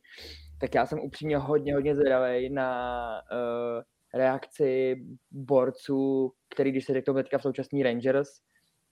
[0.61, 3.83] tak já jsem upřímně hodně, hodně zvědavý na uh,
[4.15, 4.97] reakci
[5.31, 8.29] borců, který, když se řekl teďka v současný Rangers,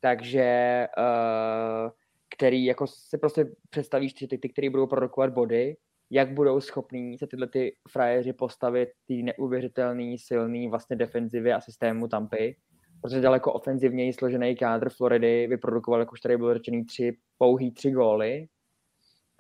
[0.01, 1.90] takže uh,
[2.37, 5.77] který jako si prostě představíš ty, ty, který budou produkovat body,
[6.11, 12.09] jak budou schopní se tyhle ty frajeři postavit ty neuvěřitelný, silný vlastně defenzivy a systému
[12.09, 12.57] Tampy
[13.02, 17.90] protože daleko ofenzivněji složený kádr Floridy vyprodukoval, jak už tady bylo řečený, tři, pouhý tři
[17.90, 18.46] góly.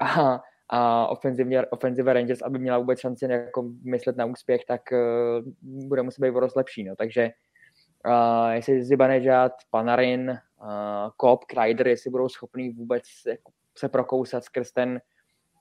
[0.02, 5.52] A, a ofenzivně, ofenziva Rangers, aby měla vůbec šanci jako myslet na úspěch, tak uh,
[5.62, 6.84] bude muset být o lepší.
[6.84, 6.96] No.
[6.96, 7.30] Takže
[8.06, 14.72] uh, jestli Zibanejad, Panarin, uh, Kop, Kreider, jestli budou schopní vůbec jako, se prokousat skrz
[14.72, 15.00] ten,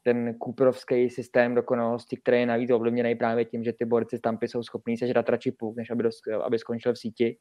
[0.03, 4.47] ten kůprovský systém dokonalosti, který je navíc ovlivněný právě tím, že ty borci z Tampy
[4.47, 7.37] jsou schopní sežrat radši půl, než aby, dos, aby skončil v síti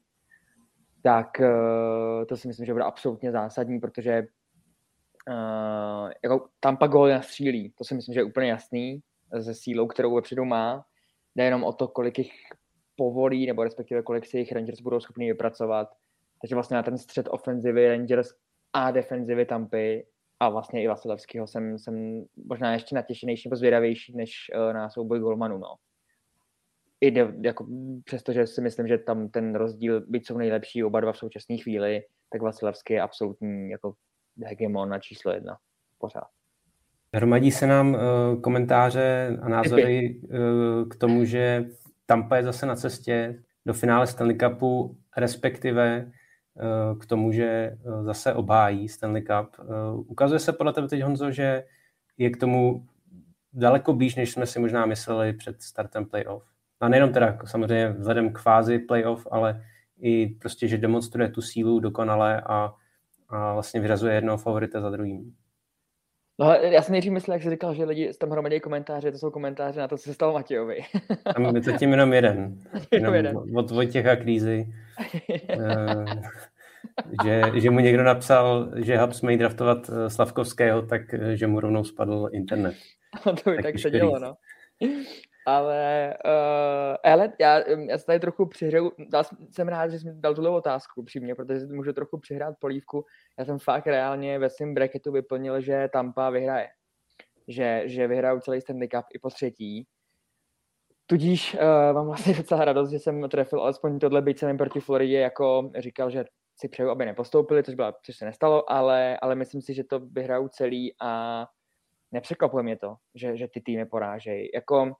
[1.03, 4.23] tak uh, to si myslím, že bude absolutně zásadní, protože
[5.29, 9.01] uh, jako Tampa gol nastřílí, to si myslím, že je úplně jasný,
[9.41, 10.85] se sílou, kterou vepředu má.
[11.35, 12.31] Jde jenom o to, kolik jich
[12.95, 15.89] povolí, nebo respektive kolik si jich Rangers budou schopni vypracovat.
[16.41, 18.29] Takže vlastně na ten střed ofenzivy Rangers
[18.73, 20.05] a defenzivy Tampy
[20.39, 25.19] a vlastně i Vasilevského jsem, jsem možná ještě natěšenější nebo zvědavější než uh, na souboj
[25.19, 25.75] Golmanu, no.
[27.01, 27.67] I de, jako,
[28.03, 32.01] přestože si myslím, že tam ten rozdíl, byť jsou nejlepší oba dva v současné chvíli,
[32.31, 33.93] tak Vasilevský je absolutní jako
[34.45, 35.57] hegemon na číslo jedna
[35.97, 36.27] pořád.
[37.13, 41.65] Hromadí se nám uh, komentáře a názory uh, k tomu, že
[42.05, 48.33] Tampa je zase na cestě do finále Stanley Cupu, respektive uh, k tomu, že zase
[48.33, 49.55] obhájí Stanley Cup.
[49.93, 51.63] Ukazuje se podle tebe teď, Honzo, že
[52.17, 52.87] je k tomu
[53.53, 56.43] daleko blíž, než jsme si možná mysleli před startem playoff.
[56.81, 59.65] A nejenom teda samozřejmě vzhledem k fázi playoff, ale
[60.01, 62.73] i prostě, že demonstruje tu sílu dokonale a,
[63.29, 65.35] a vlastně vyrazuje jednoho favorita za druhým.
[66.39, 69.31] No, já jsem nejdřív myslel, jak jsi říkal, že lidi tam hromadí komentáře, to jsou
[69.31, 70.81] komentáře na to, co se stalo Matějovi.
[71.35, 72.55] Tam je zatím jenom jeden.
[72.91, 73.37] Jenom jeden.
[73.55, 74.67] Od Vojtěcha Krízy.
[75.49, 81.47] Eh, že, že mu někdo napsal, že Habs mají draftovat eh, Slavkovského, tak eh, že
[81.47, 82.75] mu rovnou spadl internet.
[83.23, 84.35] to by tak, tak se dělo, no.
[85.49, 90.21] Ale, uh, ale já, já se tady trochu přihraju, dal, jsem rád, že jsi mi
[90.21, 93.05] dal tuhle otázku přímě, protože můžu trochu přihrát polívku.
[93.39, 96.67] Já jsem fakt reálně ve svém bracketu vyplnil, že Tampa vyhraje.
[97.47, 99.87] Že, že vyhrajou celý Stanley Cup i po třetí.
[101.05, 105.19] Tudíž uh, mám vlastně docela radost, že jsem trefil alespoň tohle, byť jsem proti Floridě
[105.19, 109.61] jako říkal, že si přeju, aby nepostoupili, což, byla, což se nestalo, ale, ale myslím
[109.61, 111.45] si, že to vyhrajou celý a
[112.11, 114.49] nepřekvapuje mě to, že, že ty týmy porážejí.
[114.53, 114.93] Jako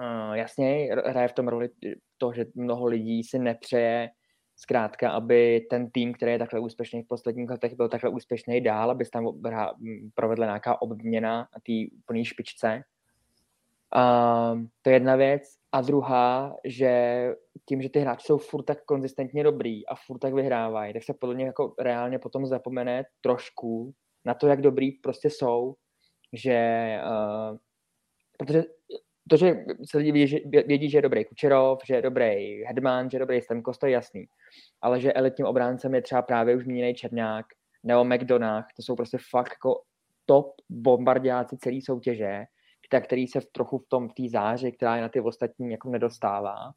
[0.00, 1.68] Uh, jasně, hraje v tom roli
[2.18, 4.10] to, že mnoho lidí si nepřeje
[4.56, 8.90] zkrátka, aby ten tým, který je takhle úspěšný v posledních letech, byl takhle úspěšný dál,
[8.90, 9.40] aby se tam
[10.14, 12.82] provedla nějaká obměna na té úplné špičce.
[13.96, 15.42] Uh, to je jedna věc.
[15.72, 17.34] A druhá, že
[17.68, 21.14] tím, že ty hráči jsou furt tak konzistentně dobrý a furt tak vyhrávají, tak se
[21.14, 25.74] podle mě jako reálně potom zapomene trošku na to, jak dobrý prostě jsou,
[26.32, 27.56] že uh,
[28.38, 28.64] protože
[29.30, 33.10] to, že se lidi vědí, že, vědí, že je dobrý Kučerov, že je dobrý Hedman,
[33.10, 34.24] že je dobrý Stemkos, to je jasný.
[34.80, 37.46] Ale že elitním obráncem je třeba právě už zmíněný Černák
[37.82, 39.82] nebo McDonach, to jsou prostě fakt jako
[40.26, 42.44] top bombardiáci celé soutěže,
[43.04, 45.90] který se v trochu v tom, v té záři, která je na ty ostatní jako
[45.90, 46.72] nedostává.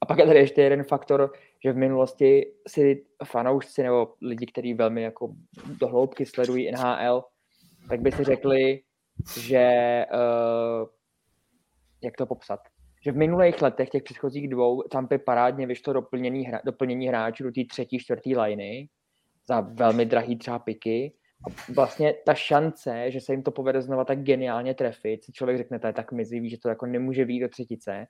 [0.00, 1.32] A pak je tady ještě jeden faktor,
[1.64, 5.34] že v minulosti si fanoušci nebo lidi, kteří velmi jako
[5.78, 7.24] dohloubky sledují NHL,
[7.88, 8.80] tak by si řekli,
[9.40, 10.88] že uh,
[12.02, 12.60] jak to popsat,
[13.04, 17.44] že v minulých letech, těch předchozích dvou, tam by parádně vyšlo doplnění, hra, doplnění hráčů
[17.44, 18.88] do té třetí, čtvrtý liny
[19.48, 21.14] za velmi drahý třeba piky.
[21.46, 25.58] A vlastně ta šance, že se jim to povede znova tak geniálně trefit, si člověk
[25.58, 28.06] řekne, to je tak mizivý, že to jako nemůže být do třetice.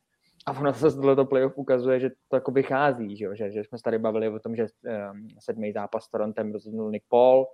[0.46, 3.27] A ono se z tohoto playoff ukazuje, že to jako vychází, že?
[3.35, 6.90] Že, že jsme se tady bavili o tom, že um, sedmý zápas s Torontem rozhodnul
[6.90, 7.46] Nick Paul,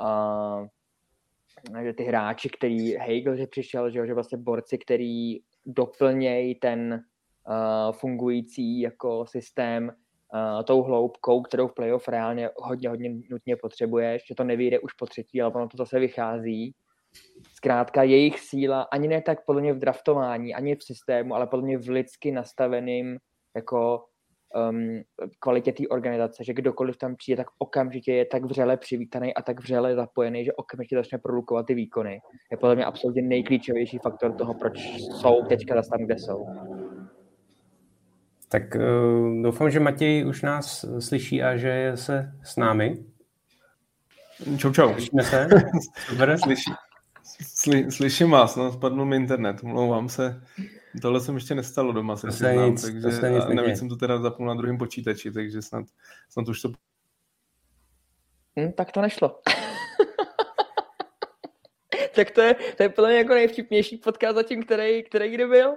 [0.00, 0.66] uh,
[1.82, 7.04] že ty hráči, který Hegel, že přišel, že, že vlastně borci, který doplněj ten
[7.48, 14.22] uh, fungující jako systém uh, tou hloubkou, kterou v playoff reálně hodně, hodně nutně potřebuješ,
[14.28, 16.74] že to nevyjde už po třetí, ale ono to zase vychází.
[17.54, 21.64] Zkrátka jejich síla ani ne tak podle mě v draftování, ani v systému, ale podle
[21.64, 23.18] mě v lidsky nastaveným
[23.56, 24.04] jako
[24.70, 25.02] um,
[25.38, 29.60] kvalitě té organizace, že kdokoliv tam přijde, tak okamžitě je tak vřele přivítaný a tak
[29.60, 32.20] vřele zapojený, že okamžitě začne produkovat ty výkony.
[32.50, 34.78] Je podle mě absolutně nejklíčovější faktor toho, proč
[35.20, 36.46] jsou teďka zase tam, kde jsou.
[38.48, 43.04] Tak uh, doufám, že Matěj už nás slyší a že je se s námi.
[44.56, 44.92] Čau, čau.
[44.92, 45.48] Slyšíme se?
[46.08, 46.38] Super.
[46.38, 46.70] Slyší,
[47.40, 50.42] sly, slyším vás, no, spadnul mi internet, mluvám se.
[51.00, 53.96] Tohle jsem ještě nestalo doma, se přiznám, nic, takže to nic a navíc jsem to
[53.96, 55.84] teda zapnul na druhém počítači, takže snad,
[56.28, 56.72] snad už to...
[58.56, 59.40] Hmm, tak to nešlo.
[62.14, 65.76] tak to je, to je podle mě jako nejvtipnější podcast zatím, který, který kdy byl.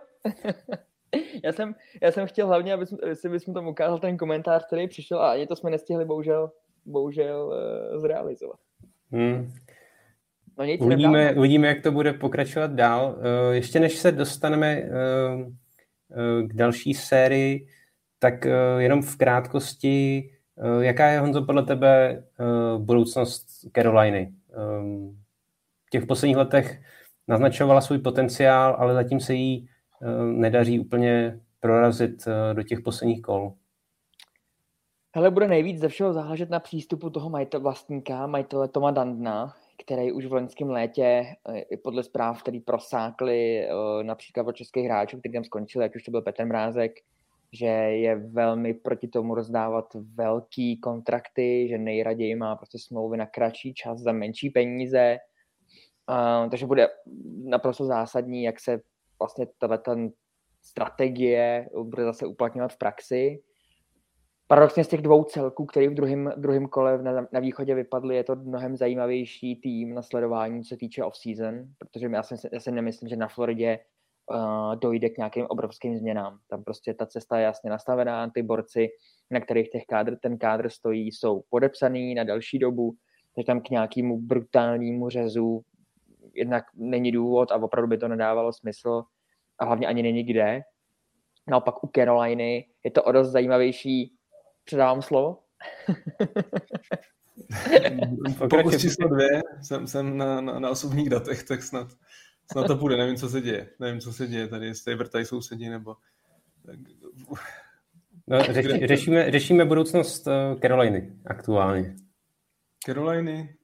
[1.44, 5.20] já, jsem, já jsem chtěl hlavně, aby, si bychom tomu ukázal ten komentář, který přišel
[5.20, 6.52] a ani to jsme nestihli bohužel,
[6.86, 7.54] bohužel
[7.94, 8.60] uh, zrealizovat.
[9.12, 9.54] Hmm.
[10.58, 13.16] No nic, uvidíme, uvidíme, jak to bude pokračovat dál.
[13.20, 14.90] Eh, ještě než se dostaneme eh,
[16.12, 17.68] eh, k další sérii,
[18.20, 18.46] tak
[18.78, 20.30] jenom v krátkosti,
[20.80, 22.24] jaká je, Honzo, podle tebe
[22.78, 24.34] budoucnost Caroliny?
[25.86, 26.82] V těch posledních letech
[27.28, 29.70] naznačovala svůj potenciál, ale zatím se jí
[30.22, 33.54] nedaří úplně prorazit do těch posledních kol.
[35.16, 40.12] Hele, bude nejvíc ze všeho záležet na přístupu toho majitele vlastníka, majitele Toma Dandna, který
[40.12, 43.70] už v loňském létě eh, podle zpráv, který prosákli eh,
[44.04, 46.92] například od českých hráčů, kteří tam skončili, ať už to byl Petr Mrázek,
[47.52, 49.86] že je velmi proti tomu rozdávat
[50.16, 55.18] velký kontrakty, že nejraději má prostě smlouvy na kratší čas za menší peníze.
[56.52, 56.88] Takže bude
[57.44, 58.82] naprosto zásadní, jak se
[59.20, 59.96] vlastně tato
[60.62, 63.40] strategie bude zase uplatňovat v praxi.
[64.48, 68.24] Paradoxně z těch dvou celků, který v druhém, druhém kole na, na východě vypadly, je
[68.24, 72.72] to mnohem zajímavější tým na sledování, co se týče off-season, protože já si, já si
[72.72, 73.80] nemyslím, že na Floridě
[74.32, 76.40] uh, dojde k nějakým obrovským změnám.
[76.48, 78.90] Tam prostě ta cesta je jasně nastavená, ty borci,
[79.32, 82.96] na kterých těch kádr, ten kádr stojí, jsou podepsaný na další dobu,
[83.36, 85.62] takže tam k nějakému brutálnímu řezu
[86.34, 89.04] jednak není důvod a opravdu by to nedávalo smysl
[89.60, 90.62] a hlavně ani není kde.
[91.48, 94.15] Naopak u Caroliny je to o dost zajímavější.
[94.66, 95.40] Předávám slovo.
[98.50, 101.88] Pokus číslo dvě, jsem, jsem na, na, na osobních datech, tak snad,
[102.52, 102.98] snad to půjde.
[102.98, 103.70] Nevím, co se děje.
[103.80, 105.96] Nevím, co se děje tady, jestli vrtají sousedí, nebo...
[108.28, 111.96] No, řeši, řešíme, řešíme budoucnost uh, Caroliny aktuálně.
[112.86, 113.56] Caroliny?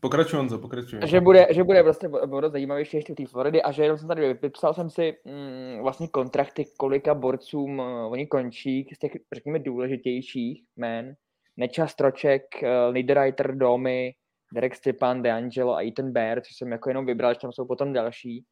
[0.00, 1.00] Pokračuj, Honzo, pokračuj.
[1.04, 4.34] Že bude, že bude prostě bude zajímavější ještě té Floridy a že jenom jsem tady
[4.34, 10.64] vypsal jsem si mm, vlastně kontrakty, kolika borcům uh, oni končí z těch, řekněme, důležitějších
[10.76, 11.14] jmén.
[11.56, 14.14] Nečas Troček, uh, Niederreiter, Domy,
[14.54, 17.92] Derek Stepan, DeAngelo a Ethan Bear, což jsem jako jenom vybral, že tam jsou potom
[17.92, 18.44] další.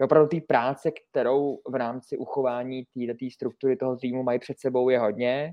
[0.00, 4.88] Že opravdu té práce, kterou v rámci uchování této struktury toho týmu mají před sebou,
[4.88, 5.52] je hodně.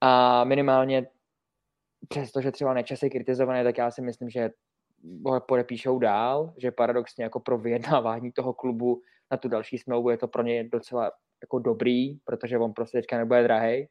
[0.00, 1.06] A minimálně
[2.08, 4.50] přestože třeba nečas je kritizovaný, tak já si myslím, že
[5.26, 10.18] ho podepíšou dál, že paradoxně jako pro vyjednávání toho klubu na tu další smlouvu je
[10.18, 13.88] to pro ně docela jako dobrý, protože on prostě teďka nebude drahý.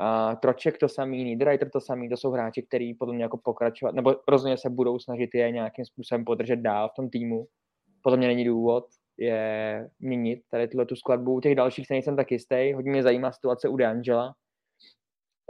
[0.00, 3.94] A Troček to samý, Niederreiter to samý, to jsou hráči, kteří potom mě jako pokračovat,
[3.94, 7.46] nebo rozhodně se budou snažit je nějakým způsobem podržet dál v tom týmu.
[8.02, 8.84] Potom mě není důvod
[9.18, 11.34] je měnit tady tuhle tu skladbu.
[11.34, 12.72] U těch dalších se nejsem tak jistý.
[12.72, 14.34] Hodně mě zajímá situace u DeAngela,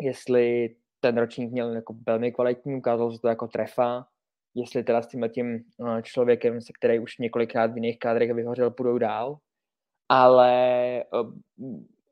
[0.00, 4.06] jestli ten ročník měl jako velmi kvalitní, ukázalo se to jako trefa,
[4.54, 8.70] jestli teda s tím tím eh, člověkem, se který už několikrát v jiných kádrech vyhořel,
[8.70, 9.38] půjdou dál,
[10.08, 11.04] ale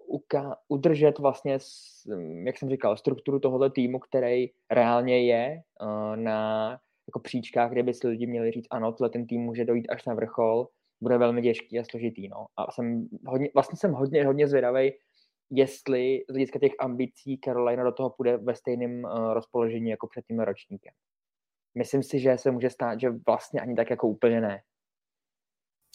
[0.09, 1.59] uka- udržet vlastně,
[2.44, 6.70] jak jsem říkal, strukturu tohoto týmu, který reálně je uh, na
[7.09, 10.05] jako příčkách, kde by si lidi měli říct, ano, tohle ten tým může dojít až
[10.05, 10.68] na vrchol,
[11.01, 12.29] bude velmi těžký a složitý.
[12.29, 12.46] No.
[12.57, 14.92] A jsem hodně, vlastně jsem hodně, hodně zvědavý,
[15.51, 20.25] jestli z hlediska těch ambicí Carolina do toho půjde ve stejném uh, rozpoložení jako před
[20.27, 20.95] tím ročníkem.
[21.75, 24.63] Myslím si, že se může stát, že vlastně ani tak jako úplně ne.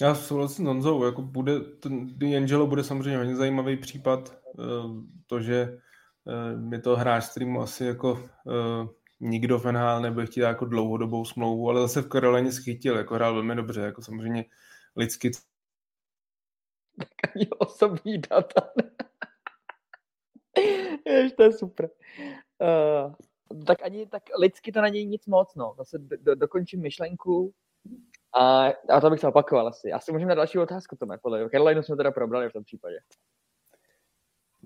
[0.02, 4.64] Já souhlasím s Honzou, jako bude, ten D'Angelo bude samozřejmě hodně zajímavý případ, eh,
[5.28, 5.80] to, že
[6.28, 8.30] eh, je to hráč, kterým asi jako
[9.20, 13.34] nikdo v NHL nebude chtít jako dlouhodobou smlouvu, ale zase v Karolině schytil, jako hrál
[13.34, 14.46] velmi dobře, jako samozřejmě
[14.96, 15.32] lidsky.
[16.98, 18.62] Tak ani osobní data
[21.38, 21.90] to je super.
[22.60, 23.14] Uh,
[23.66, 25.74] tak ani tak lidsky to není nic moc, no.
[25.78, 27.54] Zase do, do, dokončím myšlenku
[28.40, 29.92] a, a to bych se opakoval asi.
[29.92, 33.00] Asi můžeme na další otázku, Tome, podle Carolina jsme teda probrali v tom případě.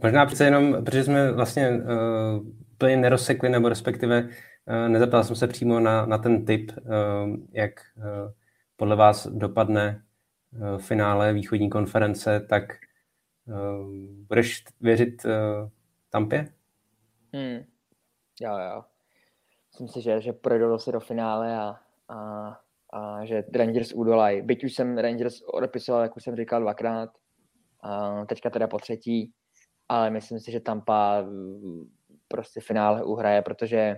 [0.03, 5.47] Možná přece jenom, protože jsme vlastně uh, úplně nerozsekli, nebo respektive uh, nezeptal jsem se
[5.47, 8.03] přímo na, na ten typ, uh, jak uh,
[8.75, 10.03] podle vás dopadne
[10.53, 12.63] uh, finále východní konference, tak
[13.47, 13.93] uh,
[14.27, 15.31] budeš věřit uh,
[16.15, 16.53] Tampě?
[17.33, 17.65] Hmm.
[18.41, 18.83] Jo, jo.
[19.71, 21.75] Myslím si, že, že projdou se do finále a,
[22.09, 22.49] a,
[22.93, 24.41] a že Rangers udolají.
[24.41, 27.09] Byť už jsem Rangers odepisoval, jak už jsem říkal, dvakrát.
[27.83, 29.33] A teďka teda po třetí.
[29.89, 31.23] Ale myslím si, že Tampa
[32.27, 33.95] prostě finále uhraje, protože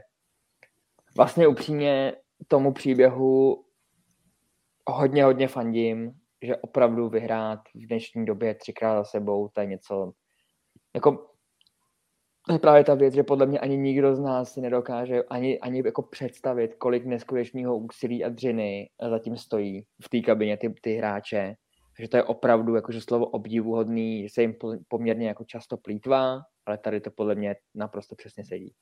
[1.17, 2.15] vlastně upřímně
[2.47, 3.65] tomu příběhu
[4.88, 10.13] hodně, hodně fandím, že opravdu vyhrát v dnešní době třikrát za sebou, to je něco,
[10.95, 11.37] jako
[12.47, 15.60] to je právě ta věc, že podle mě ani nikdo z nás si nedokáže ani,
[15.60, 20.95] ani jako představit, kolik neskutečného úsilí a dřiny zatím stojí v té kabině ty, ty
[20.95, 21.55] hráče.
[21.97, 24.55] Takže to je opravdu jakože slovo obdivuhodný, že se jim
[24.88, 28.73] poměrně jako často plítvá, ale tady to podle mě naprosto přesně sedí.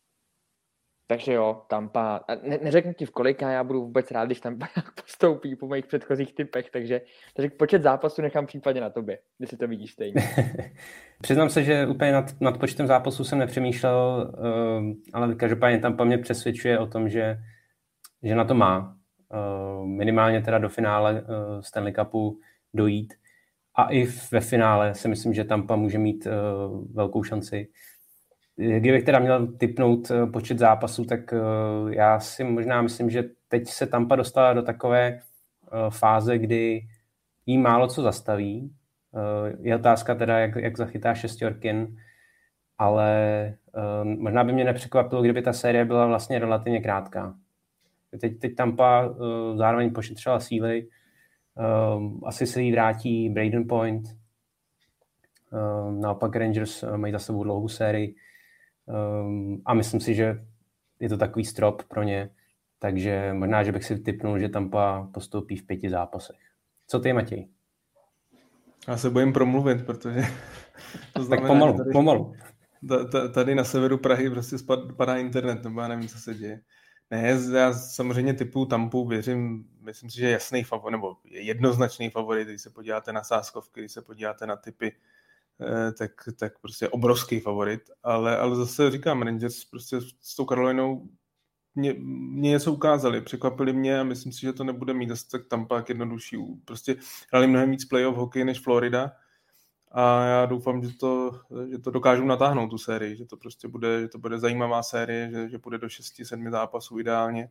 [1.08, 4.60] Takže jo, Tampa, ne, neřeknu ti v kolika, já budu vůbec rád, když tam
[5.02, 7.02] postoupí po mých předchozích typech, takže,
[7.34, 10.22] takže počet zápasů nechám případně na tobě, když si to vidíš stejně.
[11.22, 16.18] Přiznám se, že úplně nad, nad počtem zápasů jsem nepřemýšlel, uh, ale každopádně Tampa mě
[16.18, 17.38] přesvědčuje o tom, že,
[18.24, 18.98] že na to má.
[19.34, 22.40] Uh, minimálně teda do finále uh, Stanley Cupu
[22.74, 23.14] dojít.
[23.76, 27.68] A i ve finále si myslím, že Tampa může mít uh, velkou šanci.
[28.58, 31.38] Kdybych teda měl typnout eh, počet zápasů, tak eh,
[31.90, 35.20] já si možná myslím, že teď se Tampa dostala do takové eh,
[35.90, 36.88] fáze, kdy
[37.46, 38.76] jí málo co zastaví.
[39.62, 41.98] Je otázka teda, jak, jak zachytá šestorkin,
[42.78, 43.54] ale
[44.04, 47.36] možná by mě nepřekvapilo, kdyby ta série byla vlastně relativně krátká.
[48.20, 49.16] Teď, teď Tampa
[49.56, 50.88] zároveň pošetřila síly,
[52.26, 54.04] asi se jí vrátí Braden Point,
[56.00, 58.16] naopak Rangers mají za sebou dlouhou sérii
[59.66, 60.46] a myslím si, že
[61.00, 62.30] je to takový strop pro ně,
[62.80, 66.40] takže možná, že bych si typnul, že Tampa postoupí v pěti zápasech.
[66.88, 67.48] Co ty, Matěj?
[68.88, 70.22] Já se bojím promluvit, protože
[71.14, 72.36] to znamená, tak pomalu, tady, pomalu.
[73.34, 74.56] Tady na severu Prahy prostě
[74.98, 76.62] padá internet, nebo já nevím, co se děje.
[77.12, 82.10] Ne, já samozřejmě typu Tampu věřím, myslím si, že je jasný favorit, nebo je jednoznačný
[82.10, 84.96] favorit, když se podíváte na sáskovky, když se podíváte na typy,
[85.98, 91.08] tak, tak prostě obrovský favorit, ale, ale zase říkám, Rangers prostě s tou Karolinou
[91.76, 95.48] mě, mě něco ukázali, překvapili mě a myslím si, že to nebude mít zase tak
[95.48, 96.38] Tampa jak jednodušší.
[96.66, 96.96] Prostě
[97.32, 99.12] hrali mnohem víc playoff hokej než Florida
[99.92, 101.40] a já doufám, že to,
[101.72, 105.32] že to dokážu natáhnout tu sérii, že to prostě bude, že to bude zajímavá série,
[105.32, 107.50] že, že bude do 6-7 zápasů ideálně.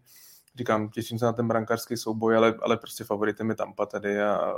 [0.59, 4.55] Říkám, těším se na ten brankářský souboj, ale, ale prostě favoritem je Tampa tady a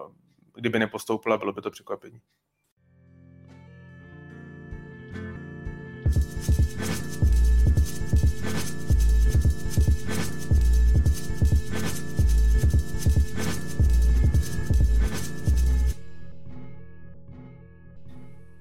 [0.55, 2.21] kdyby nepostoupila, bylo by to překvapení.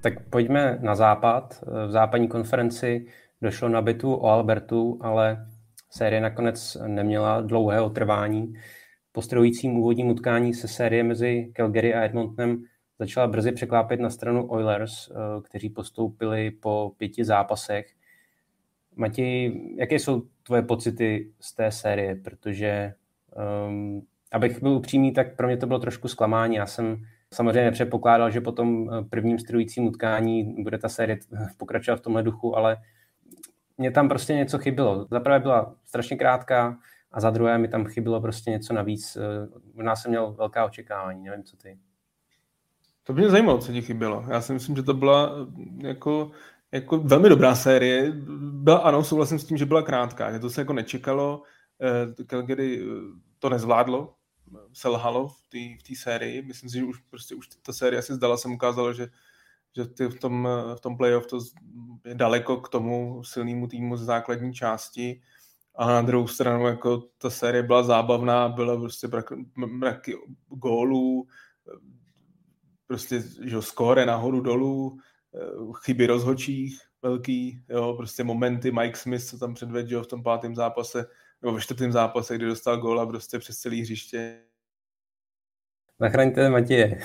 [0.06, 1.64] Tak pojďme na západ.
[1.88, 3.06] V západní konferenci
[3.42, 5.48] došlo na bitu o Albertu, ale
[5.90, 8.54] série nakonec neměla dlouhého trvání.
[9.12, 12.64] Po strojícím úvodním utkání se série mezi Calgary a Edmontonem
[13.00, 17.86] začala brzy překlápět na stranu Oilers, eh, kteří postoupili po pěti zápasech.
[18.96, 22.16] Matěj, jaké jsou tvoje pocity z té série?
[22.16, 22.94] Protože,
[23.68, 24.02] um,
[24.32, 26.56] abych byl upřímný, tak pro mě to bylo trošku zklamání.
[26.56, 31.20] Já jsem samozřejmě nepředpokládal, že po tom eh, prvním strujícím utkání bude ta série
[31.58, 32.78] pokračovat v tomhle duchu, ale
[33.78, 35.08] mě tam prostě něco chybilo.
[35.12, 36.78] Za prvé byla strašně krátká
[37.12, 39.16] a za druhé mi tam chybilo prostě něco navíc.
[39.16, 41.80] Eh, možná jsem měl velká očekávání, nevím, co ty.
[43.04, 44.26] To mě zajímalo, co ti chybělo.
[44.30, 45.32] Já si myslím, že to byla
[45.84, 46.32] eh, jako,
[46.72, 48.12] jako velmi dobrá série.
[48.52, 51.44] Byla, ano, souhlasím s tím, že byla krátká, že to se jako nečekalo.
[52.28, 52.82] Calgary
[53.40, 54.15] to nezvládlo,
[54.74, 56.42] selhalo v té v sérii.
[56.42, 59.08] Myslím si, že už, prostě, už ta série asi zdala, jsem ukázalo, že,
[59.76, 61.40] že ty v tom, v tom playoff to
[62.06, 65.22] je daleko k tomu silnému týmu z základní části.
[65.76, 69.08] A na druhou stranu jako ta série byla zábavná, byla prostě
[69.56, 70.16] mraky
[70.48, 71.28] gólů,
[72.88, 75.00] prostě že skóre nahoru dolů,
[75.84, 81.06] chyby rozhočích velký, jo, prostě momenty Mike Smith, co tam předvedl v tom pátém zápase,
[81.42, 84.42] nebo ve čtvrtém zápase, kdy dostal góla prostě přes celý hřiště.
[86.00, 87.02] Zachraňte Matěje.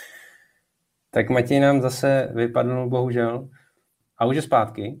[1.10, 3.48] tak Matěj nám zase vypadnul, bohužel.
[4.18, 5.00] A už je zpátky.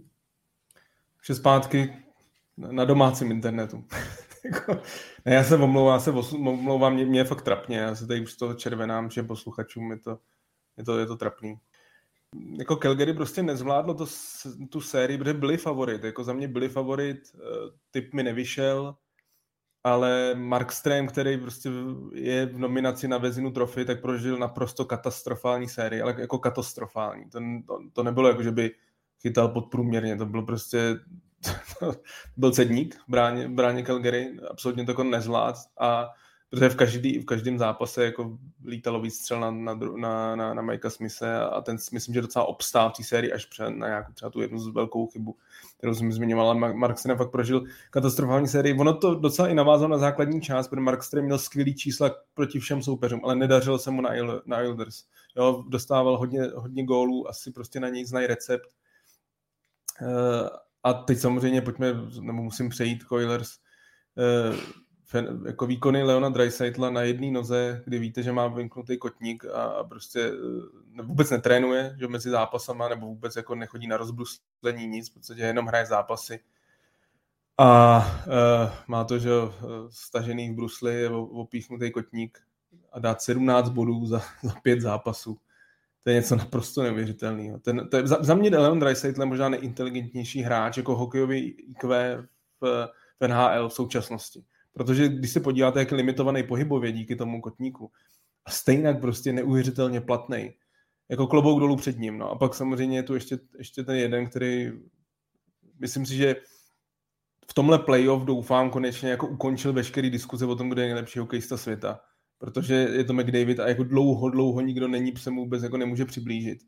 [1.20, 1.96] Už je zpátky
[2.56, 3.84] na domácím internetu.
[4.52, 4.82] Jako,
[5.24, 8.20] ne, já se omlouvám, já se omlouvám, mě, mě je fakt trapně, já se tady
[8.20, 10.18] už z toho červenám všem posluchačům, je to,
[10.76, 11.58] je to, je to trapný
[12.58, 14.06] jako Calgary prostě nezvládlo to,
[14.70, 16.04] tu sérii, protože byli favorit.
[16.04, 17.38] Jako za mě byli favorit, eh,
[17.90, 18.96] typ mi nevyšel,
[19.84, 21.70] ale Mark Strem, který prostě
[22.12, 27.30] je v nominaci na Vezinu trofy, tak prožil naprosto katastrofální sérii, ale jako katastrofální.
[27.30, 28.70] To, to, to nebylo jako, že by
[29.22, 30.96] chytal podprůměrně, to bylo prostě
[32.36, 36.08] byl cedník bráně, bráně Calgary, absolutně to jako nezvlád a
[36.50, 40.62] protože v, každý, v každém zápase jako lítalo víc střel na, na, na, na, na
[40.62, 44.12] Mikea Smise a ten myslím, že docela obstál v té sérii až před, na nějakou
[44.12, 45.36] třeba tu jednu z velkou chybu,
[45.78, 46.54] kterou jsem zmiňovala.
[46.54, 48.78] Mark Strem fakt prožil katastrofální sérii.
[48.78, 52.60] Ono to docela i navázalo na základní část, protože Mark Strem měl skvělý čísla proti
[52.60, 55.04] všem soupeřům, ale nedařilo se mu na, Il, na Ilders.
[55.36, 58.68] Jo, dostával hodně, hodně gólů, asi prostě na něj znají recept.
[60.02, 60.48] Uh,
[60.82, 63.50] a teď samozřejmě pojďme, nebo musím přejít k Oilers.
[65.14, 69.84] Uh, jako výkony Leona Dreisaitla na jedné noze, kdy víte, že má vynknutý kotník a,
[69.84, 70.32] prostě
[70.90, 75.66] ne, vůbec netrénuje, že mezi zápasama, nebo vůbec jako nechodí na rozbruslení nic, podstatě jenom
[75.66, 76.40] hraje zápasy.
[77.58, 79.30] A uh, má to, že
[79.90, 82.38] stažený v brusli, opíchnutý kotník
[82.92, 85.38] a dát 17 bodů za, za pět zápasů.
[86.04, 87.58] To je něco naprosto neuvěřitelného.
[87.58, 92.16] Ten, to je, za, za mě Leon Dreisaitl je možná nejinteligentnější hráč jako hokejový IQ
[92.60, 92.88] v,
[93.20, 94.44] v NHL v současnosti
[94.76, 97.90] Protože když se podíváte, jak limitovaný pohybově díky tomu kotníku,
[98.44, 100.54] a stejně prostě neuvěřitelně platný.
[101.08, 102.18] Jako klobouk dolů před ním.
[102.18, 102.30] No.
[102.30, 104.72] A pak samozřejmě je tu ještě, ještě ten jeden, který
[105.80, 106.36] myslím si, že
[107.50, 111.56] v tomhle playoff doufám konečně jako ukončil veškerý diskuze o tom, kdo je nejlepší hokejista
[111.56, 112.00] světa.
[112.38, 116.04] protože je to McDavid a jako dlouho, dlouho nikdo není se mu vůbec jako nemůže
[116.04, 116.58] přiblížit.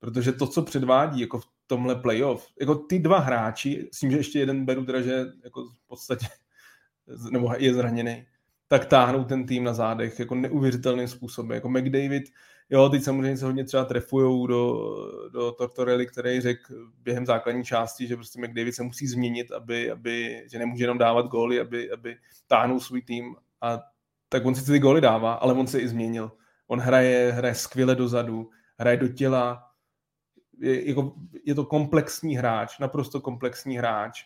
[0.00, 4.16] Protože to, co předvádí jako v tomhle playoff, jako ty dva hráči, s tím, že
[4.16, 6.26] ještě jeden beru teda, že jako v podstatě
[7.30, 8.26] nebo je zraněný,
[8.68, 11.50] tak táhnou ten tým na zádech jako neuvěřitelným způsobem.
[11.50, 12.22] Jako McDavid,
[12.70, 14.94] jo, teď samozřejmě se hodně třeba trefujou do,
[15.32, 20.44] do Tortorelli, který řekl během základní části, že prostě McDavid se musí změnit, aby, aby
[20.50, 23.80] že nemůže jenom dávat góly, aby, aby táhnul svůj tým a
[24.28, 26.32] tak on si ty góly dává, ale on se i změnil.
[26.66, 29.64] On hraje, hraje skvěle dozadu, hraje do těla,
[30.58, 34.24] je, jako, je to komplexní hráč, naprosto komplexní hráč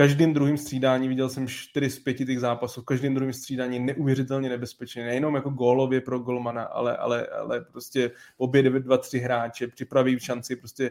[0.00, 4.48] každém druhém střídání viděl jsem 4 z 5 těch zápasů, v každém druhém střídání neuvěřitelně
[4.48, 10.16] nebezpečný, nejenom jako gólově pro golmana, ale, ale, ale prostě obě 2, 3 hráče, připraví
[10.16, 10.90] v šanci prostě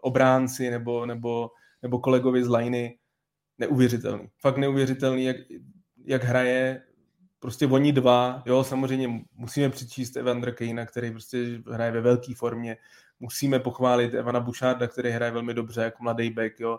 [0.00, 1.50] obránci nebo, nebo,
[1.82, 2.98] nebo kolegovi z liney,
[3.58, 4.28] neuvěřitelný.
[4.38, 5.36] Fakt neuvěřitelný, jak,
[6.04, 6.82] jak hraje,
[7.38, 11.38] prostě oni dva, jo, samozřejmě musíme přičíst Evander Kejna, který prostě
[11.72, 12.76] hraje ve velké formě,
[13.20, 16.78] musíme pochválit Evana Boucharda, který hraje velmi dobře jako mladý back, jo,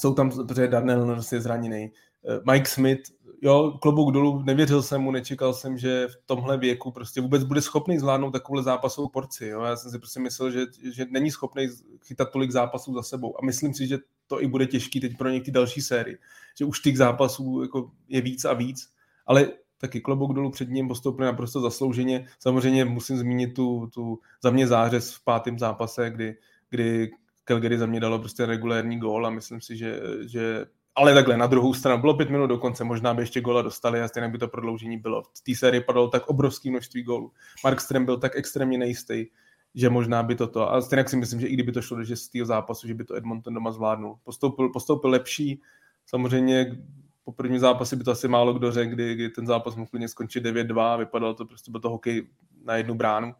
[0.00, 1.92] jsou tam, protože Darnell Nurse je zraněný.
[2.28, 3.00] Eh, Mike Smith,
[3.42, 7.62] jo, klobouk dolů, nevěřil jsem mu, nečekal jsem, že v tomhle věku prostě vůbec bude
[7.62, 9.46] schopný zvládnout takovou zápasovou porci.
[9.46, 9.62] Jo.
[9.62, 10.60] Já jsem si prostě myslel, že,
[10.92, 11.68] že není schopný
[12.04, 13.38] chytat tolik zápasů za sebou.
[13.42, 16.18] A myslím si, že to i bude těžký teď pro některé další série.
[16.58, 18.88] Že už těch zápasů jako je víc a víc.
[19.26, 22.26] Ale taky klobouk dolů před ním postoupil naprosto zaslouženě.
[22.38, 26.36] Samozřejmě musím zmínit tu, tu za mě zářez v pátém zápase, kdy,
[26.70, 27.10] kdy
[27.44, 31.46] Calgary za mě dalo prostě regulérní gól a myslím si, že, že ale takhle, na
[31.46, 34.38] druhou stranu, bylo pět minut do konce, možná by ještě gola dostali a stejně by
[34.38, 35.22] to prodloužení bylo.
[35.22, 37.32] V té sérii padalo tak obrovské množství gólů.
[37.64, 39.26] Mark Strem byl tak extrémně nejistý,
[39.74, 42.46] že možná by toto, a stejně si myslím, že i kdyby to šlo do šestého
[42.46, 44.18] zápasu, že by to Edmonton doma zvládnul.
[44.24, 45.62] Postoupil, postoupil lepší,
[46.06, 46.76] samozřejmě
[47.24, 50.08] po prvním zápase by to asi málo kdo řekl, kdy, kdy ten zápas mohl klidně
[50.08, 52.28] skončit 9-2, vypadalo to prostě, byl to hokej
[52.64, 53.34] na jednu bránu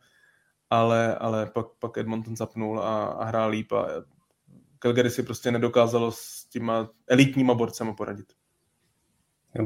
[0.70, 3.86] ale, ale pak, pak Edmonton zapnul a, a hrál líp a
[4.78, 8.26] Calgary si prostě nedokázalo s těma elitníma borcema poradit.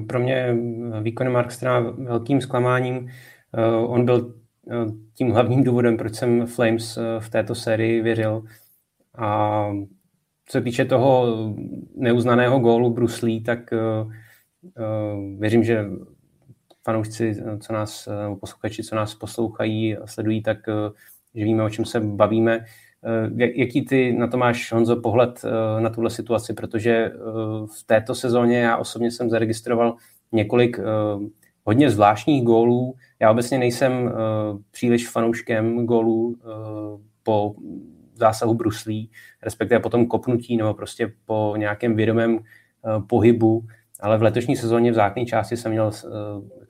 [0.09, 0.57] Pro mě
[1.03, 3.09] výkon Markstra velkým zklamáním.
[3.55, 4.35] Eh, on byl
[4.71, 4.75] eh,
[5.15, 8.45] tím hlavním důvodem, proč jsem Flames eh, v této sérii věřil.
[9.19, 9.67] A
[10.47, 11.27] co se týče toho
[11.95, 13.71] neuznaného gólu Bruslí, tak
[15.39, 15.85] věřím, že
[16.89, 18.09] fanoušci, co nás,
[18.41, 20.59] posluchači, co nás poslouchají sledují, tak
[21.35, 22.65] že víme, o čem se bavíme.
[23.37, 25.43] Jaký ty na to máš, Honzo, pohled
[25.79, 26.53] na tuhle situaci?
[26.53, 27.13] Protože
[27.79, 29.97] v této sezóně já osobně jsem zaregistroval
[30.33, 30.81] několik
[31.65, 32.95] hodně zvláštních gólů.
[33.21, 34.13] Já obecně nejsem
[34.71, 36.37] příliš fanouškem gólů
[37.23, 37.55] po
[38.15, 39.11] zásahu bruslí,
[39.43, 42.39] respektive po tom kopnutí nebo prostě po nějakém vědomém
[43.07, 43.67] pohybu
[44.01, 46.13] ale v letošní sezóně v základní části jsem měl uh,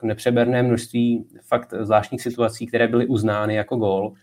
[0.03, 4.13] nepřeberné množství fakt zvláštních situací, které byly uznány jako gól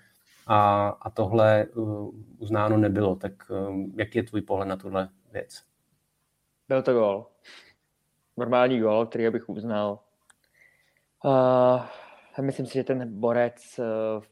[0.46, 3.16] a, a tohle uh, uznáno nebylo.
[3.16, 5.62] Tak uh, jaký je tvůj pohled na tuhle věc?
[6.68, 7.26] Byl to gól.
[8.36, 9.98] Normální gól, který bych uznal.
[11.24, 11.82] Uh,
[12.40, 14.22] myslím si, že ten borec, uh,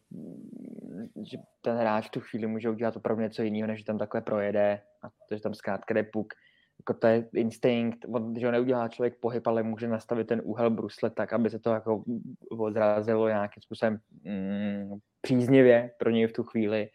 [1.23, 4.81] že ten hráč tu chvíli může udělat opravdu něco jiného, než že tam takhle projede
[5.03, 6.35] a to, že tam zkrátka jde puk
[6.89, 8.07] jako to je instinkt,
[8.39, 11.71] že ho neudělá člověk pohyb, ale může nastavit ten úhel brusle tak, aby se to
[11.71, 12.05] jako
[12.51, 16.89] odrazilo nějakým způsobem mm, příznivě pro něj v tu chvíli.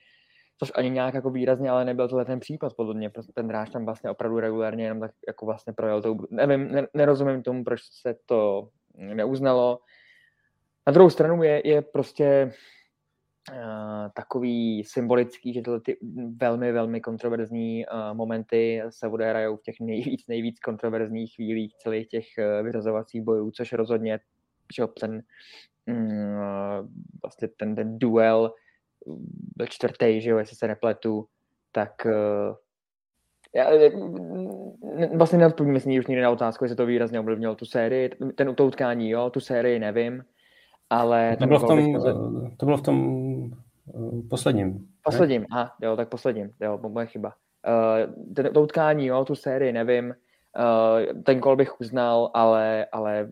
[0.60, 3.10] Což ani nějak jako výrazně, ale nebyl tohle ten případ, podle mě.
[3.10, 6.18] Prostě ten hráč tam vlastně opravdu regulárně jenom tak jako vlastně projel tou...
[6.32, 9.80] Nevím, ne, nerozumím tomu, proč se to neuznalo.
[10.88, 12.54] Na druhou stranu je, je prostě
[14.14, 15.98] takový symbolický, že tyhle ty
[16.36, 22.26] velmi, velmi kontroverzní uh, momenty se odehrajou v těch nejvíc, nejvíc kontroverzních chvílích celých těch
[22.38, 24.20] uh, vyřazovacích bojů, což rozhodně
[24.76, 25.24] že ten,
[25.88, 28.54] um, vlastně ten, ten duel
[29.56, 31.28] byl čtvrtý, že jo, jestli se nepletu,
[31.72, 31.92] tak
[33.56, 33.70] já,
[35.16, 38.66] vlastně neodpovím si už nikdy na otázku, jestli to výrazně ovlivnilo tu sérii, ten to
[38.66, 40.24] utkání, jo, tu sérii nevím,
[40.90, 41.38] ale...
[41.40, 42.02] To bylo, v tom,
[42.58, 43.52] to bylo v tom
[44.30, 44.88] posledním.
[45.04, 47.34] Posledním, aha, jo, tak posledním, jo, moje chyba.
[47.68, 53.30] Uh, ten, to utkání, jo, tu sérii, nevím, uh, ten kol bych uznal, ale, ale,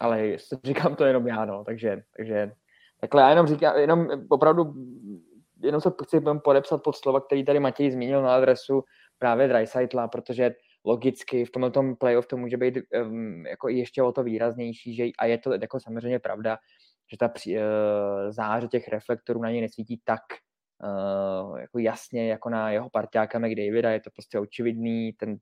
[0.00, 2.52] ale říkám to jenom já, no, takže, takže
[3.00, 4.74] takhle já jenom říkám, jenom opravdu,
[5.62, 8.84] jenom se chci podepsat pod slova, který tady Matěj zmínil na adresu
[9.18, 10.54] právě Dreisaitla, protože
[10.88, 15.04] logicky v tomhle tom playoff to může být um, jako ještě o to výraznější, že
[15.18, 16.58] a je to jako samozřejmě pravda,
[17.10, 17.54] že ta uh,
[18.30, 20.20] záře těch reflektorů na něj nesvítí tak
[20.84, 25.36] uh, jako jasně jako na jeho parťáka McDavida, je to prostě očividný, ten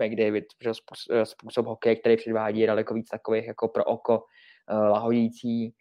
[0.00, 4.24] McDavid, že způsob, způsob hokeje, který předvádí, je daleko víc takových jako pro oko
[4.70, 5.74] lahodící,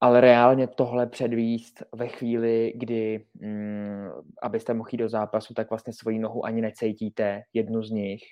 [0.00, 4.08] ale reálně tohle předvíst ve chvíli, kdy mm,
[4.42, 8.22] abyste mohli do zápasu, tak vlastně svoji nohu ani necítíte, jednu z nich,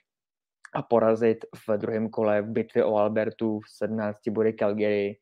[0.74, 5.18] a porazit v druhém kole v bitvě o Albertu v 17 body Calgary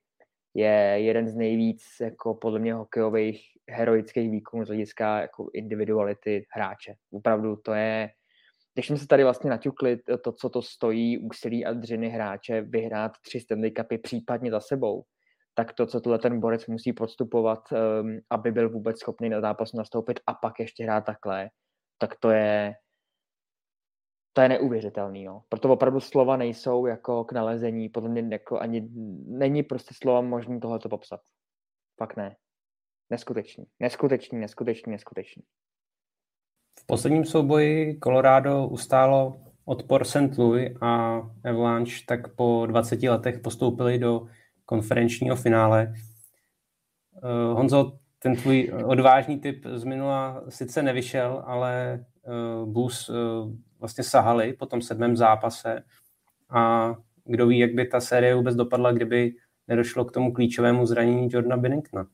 [0.54, 6.94] je jeden z nejvíc jako podle mě hokejových heroických výkonů z hlediska jako individuality hráče.
[7.12, 8.10] Opravdu to je,
[8.74, 13.12] když jsme se tady vlastně naťukli to, co to stojí úsilí a dřiny hráče vyhrát
[13.24, 15.04] tři Stanley Cupy případně za sebou,
[15.54, 19.72] tak to, co tohle ten borec musí podstupovat, um, aby byl vůbec schopný na zápas
[19.72, 21.50] nastoupit a pak ještě hrát takhle,
[21.98, 22.74] tak to je
[24.36, 25.42] to je neuvěřitelný, no.
[25.48, 28.88] Proto opravdu slova nejsou jako k nalezení, podle mě jako ani,
[29.26, 31.20] není prostě slova možný tohleto popsat.
[31.98, 32.36] Fakt ne.
[33.10, 35.42] Neskutečný, neskutečný, neskutečný, neskutečný.
[36.80, 40.38] V posledním souboji Colorado ustálo odpor St.
[40.38, 44.26] Louis a Avalanche tak po 20 letech postoupili do
[44.66, 45.94] konferenčního finále.
[47.22, 52.04] Uh, Honzo, ten tvůj odvážný typ z minula sice nevyšel, ale
[52.62, 53.16] uh, Blues uh,
[53.80, 55.82] vlastně sahali po tom sedmém zápase
[56.50, 56.94] a
[57.24, 59.32] kdo ví, jak by ta série vůbec dopadla, kdyby
[59.68, 62.06] nedošlo k tomu klíčovému zranění Jordana Benningtona.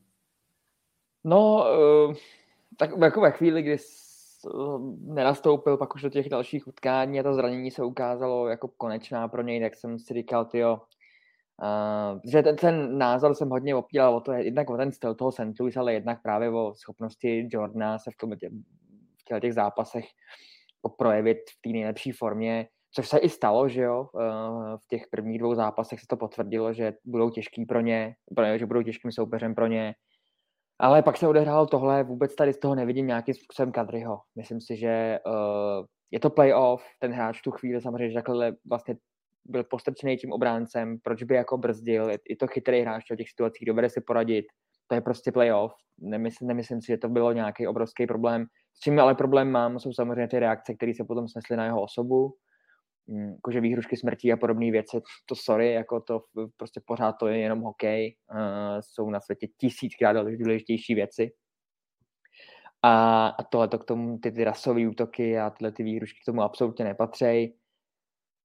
[1.23, 1.65] No,
[2.77, 3.77] tak jako ve chvíli, kdy
[5.01, 9.41] nenastoupil pak už do těch dalších utkání a to zranění se ukázalo jako konečná pro
[9.41, 10.81] něj, tak jsem si říkal, tyjo,
[11.61, 15.31] Uh, že ten, ten názor jsem hodně opíral o to, jednak o ten styl toho
[15.31, 15.59] St.
[15.59, 18.51] Louis, ale jednak právě o schopnosti Jordana se v, tom, v těch,
[19.41, 20.05] těch zápasech
[20.97, 25.39] projevit v té nejlepší formě, což se i stalo, že jo, uh, v těch prvních
[25.39, 29.11] dvou zápasech se to potvrdilo, že budou těžký pro ně, pro ně že budou těžkým
[29.11, 29.95] soupeřem pro ně,
[30.79, 34.19] ale pak se odehrálo tohle, vůbec tady z toho nevidím nějakým způsobem Kadryho.
[34.35, 38.95] Myslím si, že uh, je to playoff, ten hráč tu chvíli samozřejmě, že takhle vlastně
[39.45, 43.65] byl postrčený tím obráncem, proč by jako brzdil, je, to chytrý hráč v těch situacích,
[43.65, 44.45] dobře si poradit,
[44.87, 48.45] to je prostě playoff, nemyslím, nemyslím si, že to bylo nějaký obrovský problém.
[48.73, 51.81] S čím ale problém mám, jsou samozřejmě ty reakce, které se potom snesly na jeho
[51.81, 52.35] osobu,
[53.07, 56.21] mm, jakože výhrušky smrti a podobné věci, to sorry, jako to
[56.57, 61.31] prostě pořád to je jenom hokej, uh, jsou na světě tisíckrát důležitější věci.
[62.83, 66.25] A, a tohle to k tomu, ty, ty rasové útoky a tyhle ty výhrušky k
[66.25, 67.53] tomu absolutně nepatří.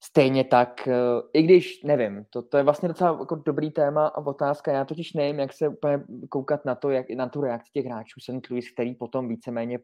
[0.05, 0.94] Stejně tak, eh,
[1.32, 5.12] i když, nevím, to, to je vlastně docela jako dobrý téma a otázka, já totiž
[5.12, 8.51] nevím, jak se úplně koukat na to, jak, na tu reakci těch hráčů St.
[8.51, 9.78] Louis, který potom víceméně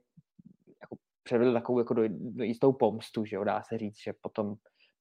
[0.80, 4.54] jako předvedl takovou jako do, do jistou pomstu, že jo, dá se říct, že potom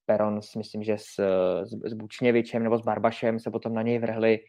[0.05, 1.15] Peron, myslím, že s,
[1.63, 4.39] s, s Bučněvičem nebo s Barbašem se potom na něj vrhli.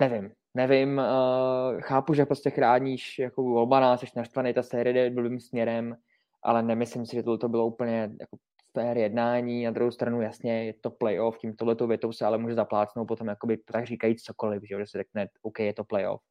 [0.00, 5.40] Nevím, nevím, uh, chápu, že prostě chráníš jako Volbana, jsi naštvaný, ta série jde blbým
[5.40, 5.96] směrem,
[6.42, 8.36] ale nemyslím si, že to bylo úplně jako
[8.72, 12.54] fair jednání, na druhou stranu jasně je to playoff, tím tohletou větou se ale může
[12.54, 16.22] zaplácnout potom jakoby tak říkají cokoliv, že, se řekne, OK, je to playoff.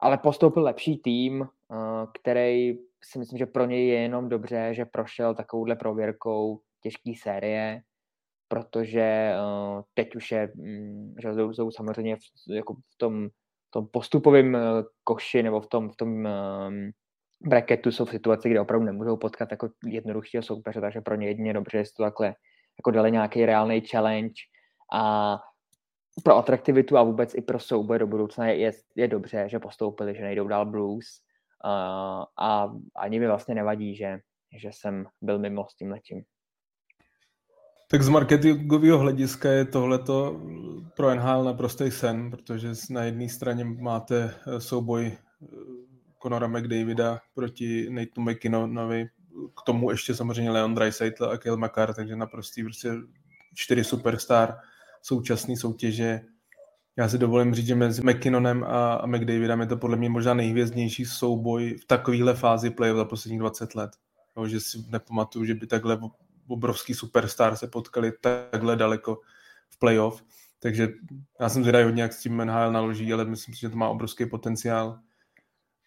[0.00, 4.84] Ale postoupil lepší tým, eh, který si myslím, že pro něj je jenom dobře, že
[4.84, 7.82] prošel takovouhle prověrkou těžké série,
[8.48, 13.28] protože eh, teď už je, mm, že jsou samozřejmě v, jako v tom,
[13.70, 14.60] tom postupovém eh,
[15.04, 16.28] koši nebo v tom, v tom
[17.40, 21.52] bracketu jsou v situaci, kde opravdu nemůžou potkat jako jednoduchého soupeře, takže pro ně jedině
[21.52, 22.34] dobře, jestli to takhle
[22.78, 24.34] jako dali nějaký reálný challenge
[24.92, 25.36] a
[26.24, 30.22] pro atraktivitu a vůbec i pro souboj do budoucna je, je, dobře, že postoupili, že
[30.22, 31.06] nejdou dál blues
[31.64, 34.18] uh, a ani mi vlastně nevadí, že,
[34.58, 36.22] že jsem byl mimo s tím letím.
[37.90, 40.40] Tak z marketingového hlediska je tohleto
[40.96, 45.12] pro NHL naprostý sen, protože na jedné straně máte souboj
[46.22, 49.08] Conora McDavida proti Nathan McKinnonovi,
[49.60, 52.92] k tomu ještě samozřejmě Leon Dreisaitl a Kyle McCarr, takže naprostý prostě
[53.54, 54.58] čtyři superstar
[55.02, 56.20] současné soutěže.
[56.96, 61.04] Já si dovolím říct, že mezi McKinnonem a, McDavidem je to podle mě možná nejhvězdnější
[61.04, 63.90] souboj v takovéhle fázi play za posledních 20 let.
[64.36, 65.98] Jo, že si nepamatuju, že by takhle
[66.48, 69.20] obrovský superstar se potkali takhle daleko
[69.68, 70.24] v playoff.
[70.58, 70.88] Takže
[71.40, 73.88] já jsem zvědavý hodně, jak s tím NHL naloží, ale myslím si, že to má
[73.88, 75.00] obrovský potenciál.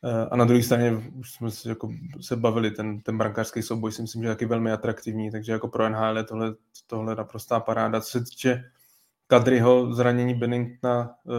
[0.05, 1.89] Eh, a na druhé straně už jsme se, jako,
[2.21, 5.67] se bavili, ten, ten brankářský souboj si myslím, že je taky velmi atraktivní, takže jako
[5.67, 6.55] pro NHL je tohle,
[6.87, 8.01] tohle naprostá paráda.
[8.01, 8.63] Co se týče
[9.27, 11.33] Kadryho zranění Benningtona, uh,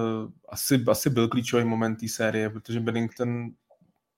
[0.49, 3.51] asi, asi byl klíčový moment té série, protože Bennington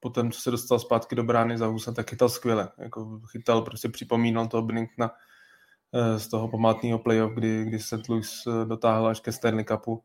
[0.00, 2.68] potom, co se dostal zpátky do brány za Husa, tak chytal skvěle.
[2.78, 8.08] Jako chytal, prostě připomínal toho Benningtona uh, z toho památného playoff, kdy, kdy St.
[8.08, 10.02] Louis dotáhl až ke Stanley Cupu.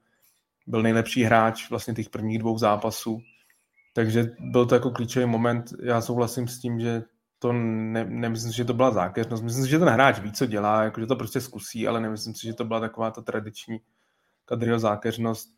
[0.67, 3.21] Byl nejlepší hráč vlastně těch prvních dvou zápasů
[3.93, 5.73] takže byl to jako klíčový moment.
[5.83, 7.03] Já souhlasím s tím, že
[7.39, 9.43] to ne, nemyslím si, že to byla zákeřnost.
[9.43, 12.35] Myslím si, že ten hráč ví, co dělá, jako, že to prostě zkusí, ale nemyslím
[12.35, 13.79] si, že to byla taková ta tradiční
[14.45, 15.49] Kadriho zákeřnost.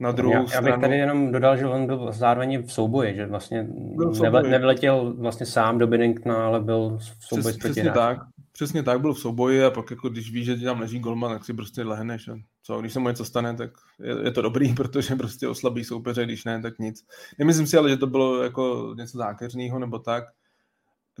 [0.00, 0.68] Na druhou já, stranu...
[0.68, 3.68] Já bych tady jenom dodal, že on byl zároveň v souboji, že vlastně
[4.14, 4.50] souboji.
[4.50, 8.18] nevyletěl vlastně sám do Binningtona, ale byl v souboji Přes, Přesně tak,
[8.58, 11.44] přesně tak, byl v souboji a pak jako když víš, že tam leží golman, tak
[11.44, 13.70] si prostě lehneš a co, když se mu něco stane, tak
[14.02, 17.06] je, je, to dobrý, protože prostě oslabí soupeře, když ne, tak nic.
[17.38, 20.24] Nemyslím si ale, že to bylo jako něco zákeřného nebo tak,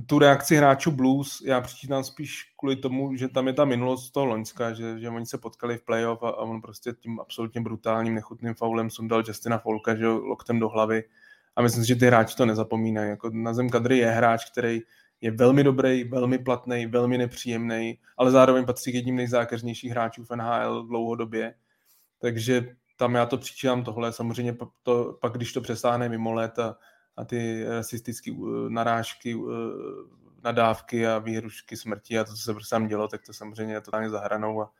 [0.06, 4.26] tu reakci hráčů Blues já přičítám spíš kvůli tomu, že tam je ta minulost toho
[4.26, 8.14] Loňska, že, že oni se potkali v playoff a, a on prostě tím absolutně brutálním,
[8.14, 11.04] nechutným faulem sundal Justina Folka, že loktem do hlavy.
[11.56, 13.10] A myslím si, že ty hráči to nezapomínají.
[13.10, 14.80] Jako na zem kadry je hráč, který
[15.20, 20.36] je velmi dobrý, velmi platný, velmi nepříjemný, ale zároveň patří k jedním nejzákeřnějších hráčů v
[20.36, 21.54] NHL dlouhodobě.
[22.18, 24.12] Takže tam já to přičítám tohle.
[24.12, 26.76] Samozřejmě to, pak, když to přesáhne mimo let a,
[27.16, 29.50] a ty rasistické uh, narážky, uh,
[30.44, 33.80] nadávky a výhrušky smrti a to, co se prostě tam dělo, tak to samozřejmě je
[33.80, 34.70] totálně zahranou a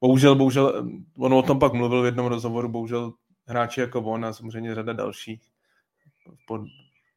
[0.00, 3.12] bohužel, bohužel, on o tom pak mluvil v jednom rozhovoru, bohužel
[3.46, 5.42] hráči jako on a samozřejmě řada dalších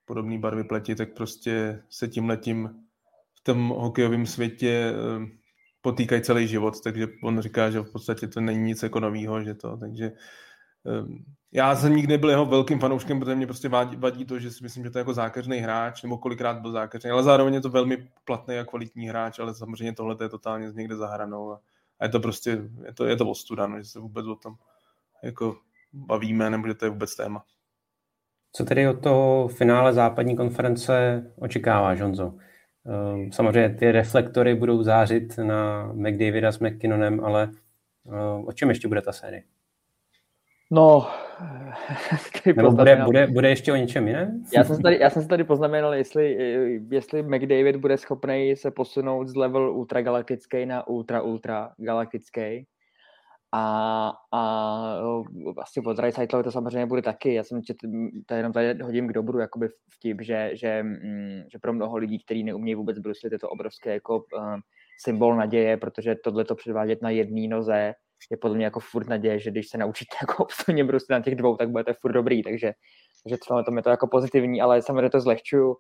[0.05, 2.69] podobné barvy pleti, tak prostě se tím letím
[3.35, 5.25] v tom hokejovém světě uh,
[5.81, 9.53] potýkají celý život, takže on říká, že v podstatě to není nic jako novýho, že
[9.53, 10.11] to, takže
[11.51, 14.63] já jsem nikdy nebyl jeho velkým fanouškem, protože mě prostě vadí, vadí to, že si
[14.63, 17.69] myslím, že to je jako zákeřný hráč, nebo kolikrát byl zákeřný, ale zároveň je to
[17.69, 21.61] velmi platný a kvalitní hráč, ale samozřejmě tohle je totálně z někde zahranou a,
[21.99, 24.55] a je to prostě, je to, je to ostuda, no, že se vůbec o tom
[25.23, 25.57] jako
[25.93, 27.45] bavíme, nebo že to je vůbec téma.
[28.55, 32.33] Co tedy od toho finále západní konference očekává, Honzo?
[32.85, 37.43] Ehm, samozřejmě ty reflektory budou zářit na McDavida s McKinnonem, ale
[38.07, 39.43] ehm, o čem ještě bude ta série?
[40.71, 41.07] No,
[42.55, 44.43] Nebo bude, bude, bude ještě o něčem jiném?
[44.55, 46.37] Já jsem, tady, já jsem se tady poznamenal, jestli,
[46.91, 52.65] jestli McDavid bude schopný se posunout z level ultragalaktický na ultra ultra galaktický.
[53.55, 54.41] A, a
[55.55, 57.33] vlastně od Reisaitlovi to samozřejmě bude taky.
[57.33, 57.77] Já jsem čet,
[58.25, 60.85] tady jenom tady hodím k dobru jakoby vtip, že, že,
[61.51, 64.55] že pro mnoho lidí, kteří neumějí vůbec bruslit, je to obrovské jako uh,
[65.03, 67.93] symbol naděje, protože tohle to předvádět na jedné noze
[68.31, 71.35] je podle mě jako furt naděje, že když se naučíte jako obstojně bruslit na těch
[71.35, 72.73] dvou, tak budete furt dobrý, takže,
[73.23, 75.77] takže třeba tom je to jako pozitivní, ale samozřejmě to zlehčuju.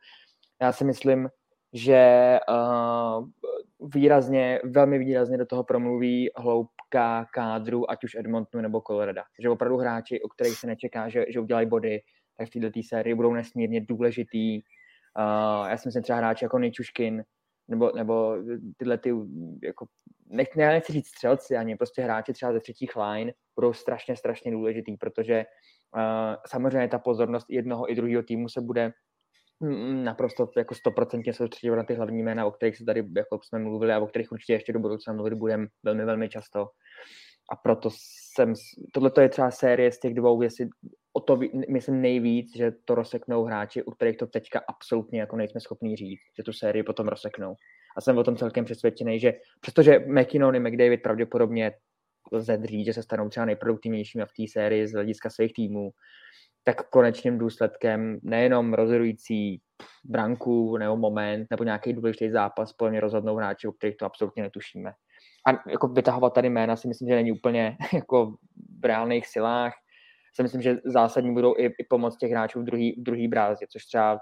[0.61, 1.29] Já si myslím,
[1.73, 3.27] že uh,
[3.93, 6.82] výrazně, velmi výrazně do toho promluví hloubka
[7.33, 9.21] kádru, ať už Edmontonu nebo Colorado.
[9.41, 12.01] Že opravdu hráči, o kterých se nečeká, že, že udělají body,
[12.37, 14.61] tak v této sérii budou nesmírně důležitý.
[15.19, 17.23] Uh, já si myslím třeba hráči jako Nejčuškin,
[17.67, 18.35] nebo, nebo
[18.77, 19.13] tyhle ty,
[19.63, 19.85] jako,
[20.25, 24.51] nech, ne, nechci říct střelci, ani prostě hráči třeba ze třetích line budou strašně, strašně
[24.51, 25.45] důležitý, protože
[25.95, 28.93] uh, samozřejmě ta pozornost jednoho i druhého týmu se bude
[30.03, 33.93] naprosto jako stoprocentně soustředit na ty hlavní jména, o kterých se tady jako jsme mluvili
[33.93, 36.67] a o kterých určitě ještě do budoucna mluvit budeme velmi, velmi často.
[37.51, 37.89] A proto
[38.35, 38.53] jsem,
[38.93, 40.69] tohle je třeba série z těch dvou, jestli
[41.13, 41.39] o to
[41.69, 46.21] myslím nejvíc, že to rozseknou hráči, u kterých to teďka absolutně jako nejsme schopní říct,
[46.37, 47.55] že tu sérii potom rozseknou.
[47.97, 51.71] A jsem o tom celkem přesvědčený, že přestože McKinnon i McDavid pravděpodobně
[52.31, 55.91] lze říct, že se stanou třeba nejproduktivnějšími v té sérii z hlediska svých týmů,
[56.63, 59.61] tak konečným důsledkem nejenom rozhodující
[60.03, 64.91] branku nebo moment nebo nějaký důležitý zápas plně rozhodnou hráči, o kterých to absolutně netušíme.
[65.47, 68.35] A jako vytahovat tady jména si myslím, že není úplně jako
[68.81, 69.73] v reálných silách
[70.35, 73.65] si myslím, že zásadní budou i, i pomoc těch hráčů v druhý, v druhý brázě,
[73.71, 74.19] což třeba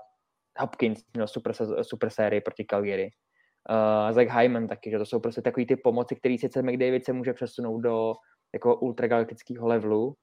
[0.60, 3.10] Hopkins měl super, super sérii proti Calgary.
[3.70, 7.14] Uh, Zach Hyman taky, že to jsou prostě takový ty pomoci, který sice McDavid se
[7.14, 8.14] může přesunout do
[8.54, 10.16] jako ultragalaktického levelu,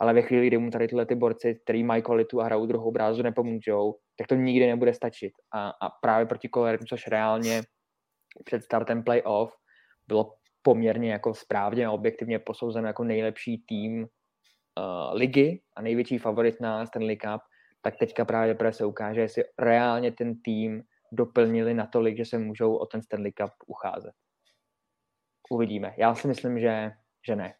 [0.00, 2.92] ale ve chvíli, kdy mu tady tyhle ty borci, který mají kvalitu a hrajou druhou
[2.92, 5.32] brázu, nepomůžou, tak to nikdy nebude stačit.
[5.52, 7.62] A, a právě proti Coloradu, což reálně
[8.44, 9.52] před startem playoff
[10.06, 16.60] bylo poměrně jako správně a objektivně posouzeno jako nejlepší tým uh, ligy a největší favorit
[16.60, 17.42] na Stanley Cup,
[17.82, 20.82] tak teďka právě právě se ukáže, jestli reálně ten tým
[21.12, 24.12] doplnili natolik, že se můžou o ten Stanley Cup ucházet.
[25.50, 25.94] Uvidíme.
[25.96, 26.90] Já si myslím, že,
[27.26, 27.54] že ne.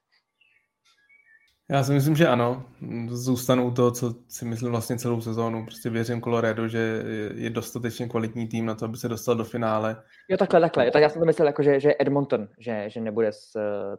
[1.71, 2.65] Já si myslím, že ano.
[3.09, 5.65] Zůstanu u toho, co si myslím vlastně celou sezónu.
[5.65, 7.05] Prostě věřím Colorado, že
[7.35, 10.03] je dostatečně kvalitní tým na to, aby se dostal do finále.
[10.29, 10.91] Jo, takhle, takhle.
[10.91, 13.31] Tak já jsem to myslel jako, že, že Edmonton, že, že nebude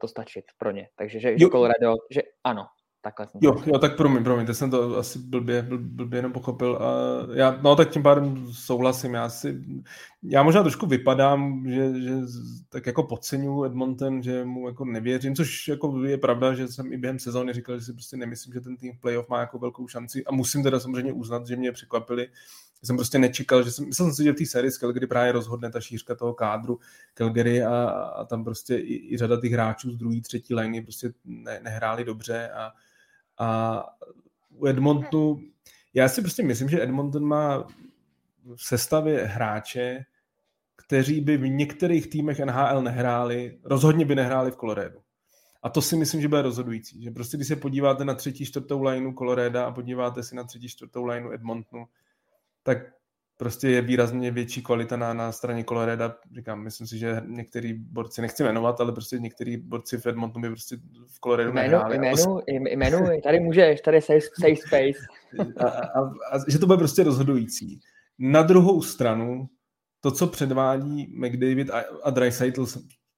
[0.01, 0.87] to stačit pro ně.
[0.95, 2.65] Takže že, že Colorado, že ano,
[3.05, 6.77] Takhle jsem jo, jo, tak promiň, promiň, to jsem to asi blbě, blbě jenom pochopil.
[6.81, 6.91] A
[7.33, 9.61] já, no tak tím pádem souhlasím, já si,
[10.23, 12.13] já možná trošku vypadám, že, že
[12.69, 16.97] tak jako podceňuji Edmonton, že mu jako nevěřím, což jako je pravda, že jsem i
[16.97, 20.25] během sezóny říkal, že si prostě nemyslím, že ten tým playoff má jako velkou šanci.
[20.25, 22.27] A musím teda samozřejmě uznat, že mě překvapili.
[22.83, 25.31] Jsem prostě nečekal, že jsem, myslel jsem si, že v té sérii z Calgary právě
[25.31, 26.79] rozhodne ta šířka toho kádru
[27.13, 31.13] Calgary a, a tam prostě i, i řada těch hráčů z druhé, třetí liney prostě
[31.25, 32.71] ne, nehráli dobře a,
[33.37, 33.83] a
[34.49, 35.41] u Edmontonu,
[35.93, 37.67] já si prostě myslím, že Edmonton má
[38.55, 40.05] v sestavě hráče,
[40.75, 44.99] kteří by v některých týmech NHL nehráli, rozhodně by nehráli v Coloradu.
[45.63, 47.03] A to si myslím, že bude rozhodující.
[47.03, 50.69] Že prostě, když se podíváte na třetí, čtvrtou lineu Colorado a podíváte si na třetí,
[50.69, 51.85] čtvrtou lineu Edmontonu,
[52.63, 52.77] tak
[53.37, 56.13] prostě je výrazně větší kvalita na, na straně Colorado.
[56.35, 60.49] Říkám, myslím si, že některý borci, nechci jmenovat, ale prostě některý borci v Edmontonu by
[60.49, 60.77] prostě
[61.07, 61.97] v Colorado jménu, nehráli.
[61.97, 65.05] Jménu, jménu, tady můžeš, tady safe, safe space.
[65.57, 67.79] A, a, a, že to bude prostě rozhodující.
[68.19, 69.49] Na druhou stranu,
[70.01, 72.65] to, co předvádí McDavid a, a Dreisaitl,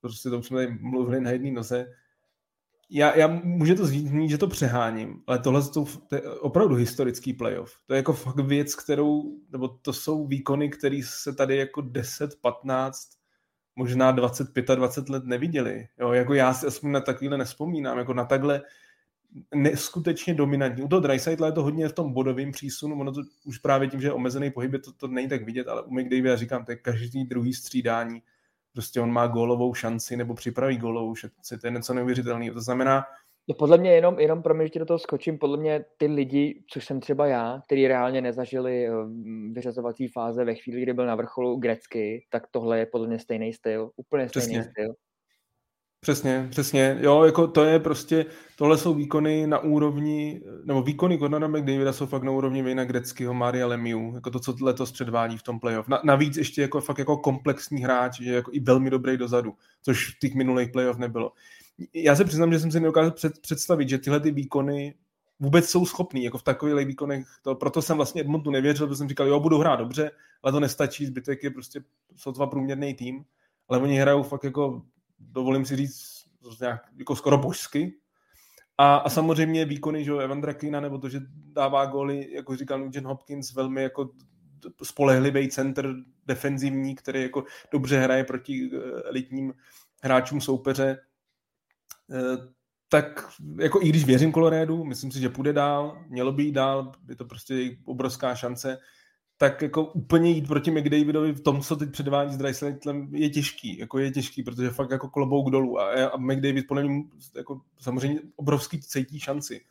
[0.02, 1.88] prostě to už jsme tady mluvili na jedné noze,
[2.90, 7.34] já, já může to zvít, že to přeháním, ale tohle to, to je opravdu historický
[7.34, 7.72] playoff.
[7.86, 12.42] To je jako fakt věc, kterou, nebo to jsou výkony, které se tady jako 10,
[12.42, 13.10] 15,
[13.76, 15.88] možná 25, 20 let neviděli.
[16.00, 18.62] Jo, jako já si aspoň na takovýhle nespomínám, jako na takhle
[19.56, 20.84] neskutečně dominantní.
[20.84, 24.02] U toho Dreisaitla je to hodně v tom bodovém přísunu, ono to už právě tím,
[24.02, 26.72] že je omezený pohyb, to, to není tak vidět, ale u McDavid, já říkám, to
[26.72, 28.22] je každý druhý střídání,
[28.78, 32.54] prostě on má gólovou šanci nebo připraví gólovou šanci, to je něco neuvěřitelného.
[32.54, 33.04] To znamená,
[33.50, 36.64] No podle mě jenom, jenom pro mě, že do toho skočím, podle mě ty lidi,
[36.70, 38.92] což jsem třeba já, který reálně nezažili eh,
[39.52, 43.54] vyřazovací fáze ve chvíli, kdy byl na vrcholu Grecky, tak tohle je podle mě stejný
[43.54, 44.64] styl, úplně stejný Přesně.
[44.72, 44.94] styl.
[46.08, 46.98] Přesně, přesně.
[47.02, 52.06] Jo, jako to je prostě, tohle jsou výkony na úrovni, nebo výkony Conora McDavida jsou
[52.06, 55.88] fakt na úrovni Vejna Greckého, Maria Lemiu, jako to, co letos předvádí v tom playoff.
[55.88, 59.54] Na, navíc ještě jako fakt jako komplexní hráč, že jako i velmi dobrý dozadu,
[59.84, 61.32] což v těch minulých playoff nebylo.
[61.94, 64.94] Já se přiznám, že jsem si nedokázal před, představit, že tyhle ty výkony
[65.40, 69.10] vůbec jsou schopný, jako v takových výkonech, to, proto jsem vlastně Edmontu nevěřil, protože jsem
[69.10, 70.12] říkal, jo, budu hrát dobře,
[70.44, 71.84] ale to nestačí, zbytek je prostě
[72.16, 73.24] sotva průměrný tým,
[73.70, 74.82] ale oni hrajou fakt jako
[75.20, 76.18] dovolím si říct,
[76.62, 77.94] nějak, jako skoro božsky.
[78.78, 83.08] A, a samozřejmě výkony, že Evan Drakina, nebo to, že dává góly, jako říkal Nugent
[83.08, 84.10] Hopkins, velmi jako
[84.84, 85.96] spolehlivý center
[86.26, 89.54] defenzivní, který jako dobře hraje proti eh, elitním
[90.04, 90.98] hráčům soupeře,
[92.12, 92.38] eh,
[92.90, 93.30] tak
[93.62, 97.16] jako i když věřím Kolorédu, myslím si, že půjde dál, mělo by jít dál, je
[97.16, 98.78] to prostě obrovská šance,
[99.38, 103.78] tak jako úplně jít proti McDavidovi v tom, co teď předvádí s Dreisaitlem, je těžký,
[103.78, 107.04] jako je těžký, protože fakt jako klobouk dolů a, a McDavid podle mě
[107.36, 109.62] jako samozřejmě obrovský cítí šanci.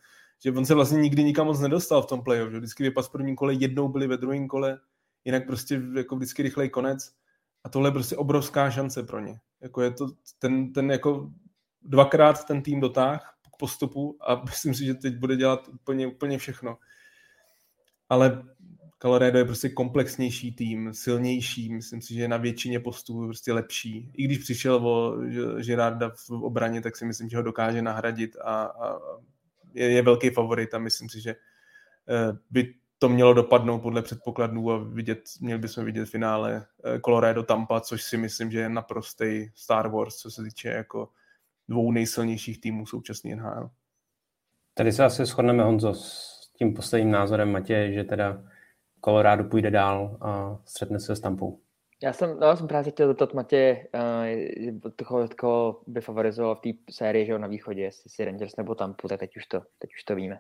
[0.44, 3.12] Že on se vlastně nikdy nikam moc nedostal v tom playoff, že vždycky vypas v
[3.12, 4.78] prvním kole, jednou byli ve druhém kole,
[5.24, 7.12] jinak prostě jako vždycky rychlej konec
[7.64, 9.40] a tohle je prostě obrovská šance pro ně.
[9.60, 10.08] Jako je to
[10.38, 11.30] ten, ten jako
[11.82, 16.38] dvakrát ten tým dotáh k postupu a myslím si, že teď bude dělat úplně, úplně
[16.38, 16.78] všechno.
[18.08, 18.42] Ale
[19.02, 24.10] Colorado je prostě komplexnější tým, silnější, myslím si, že na většině postů prostě lepší.
[24.14, 25.16] I když přišel o
[25.66, 28.98] Gerarda v obraně, tak si myslím, že ho dokáže nahradit a, a
[29.74, 34.72] je, je velký favorit a myslím si, že eh, by to mělo dopadnout podle předpokladů
[34.72, 39.48] a vidět, měli bychom vidět finále eh, Colorado Tampa, což si myslím, že je naprostý
[39.54, 41.08] Star Wars, co se týče jako
[41.68, 43.70] dvou nejsilnějších týmů současný NHL.
[44.74, 48.42] Tady se asi shodneme, Honzo, s tím posledním názorem Matěje, že teda
[49.06, 51.58] Colorado půjde dál a střetne se s Tampou.
[52.02, 53.86] Já jsem, no, jsem právě chtěl zeptat Matě,
[55.08, 58.74] uh, koho by favorizoval v té sérii, že jo, na východě, jestli si Rangers nebo
[58.74, 60.38] Tampu, tak teď už to, teď už to víme.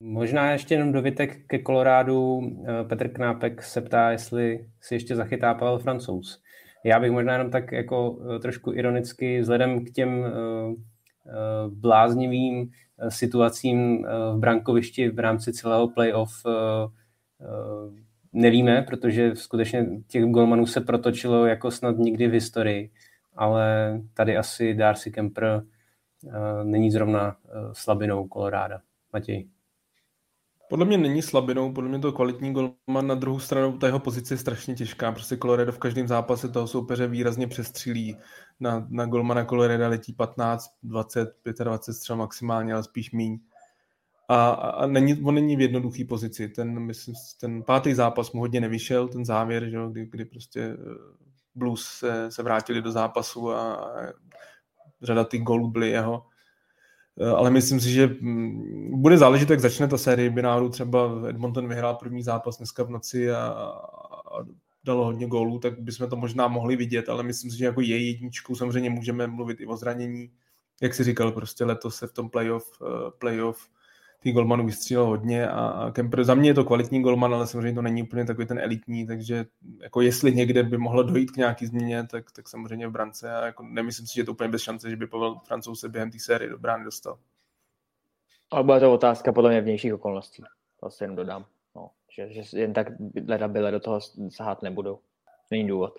[0.00, 2.40] Možná ještě jenom dovitek ke Kolorádu.
[2.42, 6.42] Eh, Petr Knápek se ptá, jestli si ještě zachytá Pavel Francouz.
[6.84, 10.24] Já bych možná jenom tak jako eh, trošku ironicky vzhledem k těm
[11.68, 12.70] bláznivým
[13.08, 16.32] situacím v brankovišti v rámci celého playoff
[18.32, 22.90] nevíme, protože skutečně těch golmanů se protočilo jako snad nikdy v historii,
[23.36, 25.62] ale tady asi Darcy Kemper
[26.28, 28.80] eh, není zrovna eh, slabinou Koloráda.
[29.12, 29.48] Matěj.
[30.70, 34.34] Podle mě není slabinou, podle mě to kvalitní golman, na druhou stranu ta jeho pozice
[34.34, 38.16] je strašně těžká, prostě Colorado v každém zápase toho soupeře výrazně přestřílí,
[38.60, 41.34] na, na golmana Colorado letí 15, 20,
[41.64, 43.38] 25 střel maximálně, ale spíš míň
[44.30, 46.48] a, a není, on není v jednoduché pozici.
[46.48, 50.76] Ten, myslím, ten pátý zápas mu hodně nevyšel, ten závěr, že, kdy, kdy prostě eh,
[51.54, 54.12] Blues se, se vrátili do zápasu a, a
[55.02, 56.26] řada těch golů byly jeho.
[57.20, 60.30] Eh, ale myslím si, že mm, bude záležet, jak začne ta série.
[60.30, 64.44] By náhodou třeba Edmonton vyhrál první zápas dneska v noci a, a
[64.84, 68.06] dalo hodně gólů, tak bychom to možná mohli vidět, ale myslím si, že jako je
[68.06, 70.30] jedničkou samozřejmě můžeme mluvit i o zranění.
[70.82, 73.68] Jak si říkal, prostě letos se v tom playoff, eh, playoff
[74.22, 77.74] ty golmanů vystřílel hodně a, a Kemper, za mě je to kvalitní golman, ale samozřejmě
[77.74, 79.44] to není úplně takový ten elitní, takže
[79.80, 83.46] jako jestli někde by mohlo dojít k nějaký změně, tak, tak samozřejmě v brance a
[83.46, 86.10] jako nemyslím si, že je to úplně bez šance, že by Pavel Francouz se během
[86.10, 87.18] té série do brány dostal.
[88.50, 90.42] Ale bude to otázka podle mě vnějších okolností.
[90.80, 91.44] To si jen dodám.
[91.76, 92.86] No, že, že jen tak
[93.28, 94.98] leda byle do toho sahat nebudou.
[95.50, 95.98] Není důvod.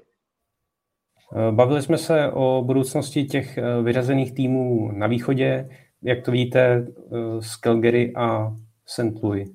[1.36, 5.69] Eh, bavili jsme se o budoucnosti těch eh, vyřazených týmů na východě.
[6.04, 9.24] Jak to vidíte eh, s Calgary a St.
[9.24, 9.49] Louis?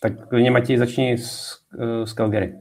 [0.00, 1.58] Tak klidně Matěj začni s,
[2.04, 2.54] s Calgary.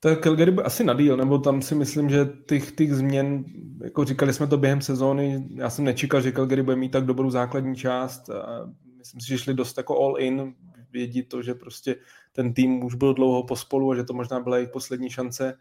[0.00, 3.44] Tak Calgary by asi nadíl, nebo tam si myslím, že těch, těch změn,
[3.84, 7.30] jako říkali jsme to během sezóny, já jsem nečekal, že Calgary bude mít tak dobrou
[7.30, 10.54] základní část a myslím si, že šli dost jako all in,
[10.92, 11.96] vědí to, že prostě
[12.32, 15.58] ten tým už byl dlouho pospolu a že to možná byla jejich poslední šance.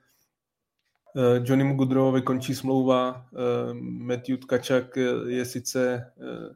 [1.17, 4.97] Eh, Johnny Goodrowovi končí smlouva, eh, Matthew Tkačak
[5.27, 6.55] je sice eh,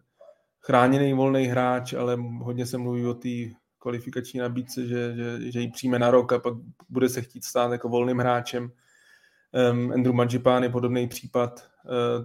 [0.60, 3.30] chráněný volný hráč, ale hodně se mluví o té
[3.78, 6.54] kvalifikační nabídce, že, že, že ji přijme na rok a pak
[6.90, 8.72] bude se chtít stát jako volným hráčem.
[9.94, 11.70] Andrew Manjipán je podobný případ,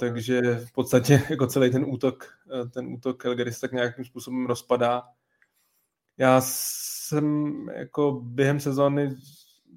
[0.01, 2.25] takže v podstatě jako celý ten útok,
[2.71, 5.03] ten útok Calgary se tak nějakým způsobem rozpadá.
[6.19, 9.17] Já jsem jako během sezóny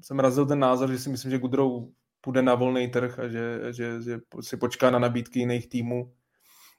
[0.01, 1.91] jsem razil ten názor, že si myslím, že Gudrou
[2.27, 6.11] půjde na volný trh a že, že, že si počká na nabídky jiných týmů.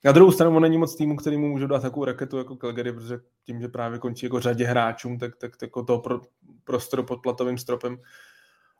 [0.04, 2.92] Na druhou stranu on není moc týmu, který mu může dát takovou raketu jako Calgary,
[2.92, 6.20] protože tím, že právě končí jako řadě hráčům, tak, tak, tak jako toho pro,
[6.64, 7.98] prostoru pod platovým stropem.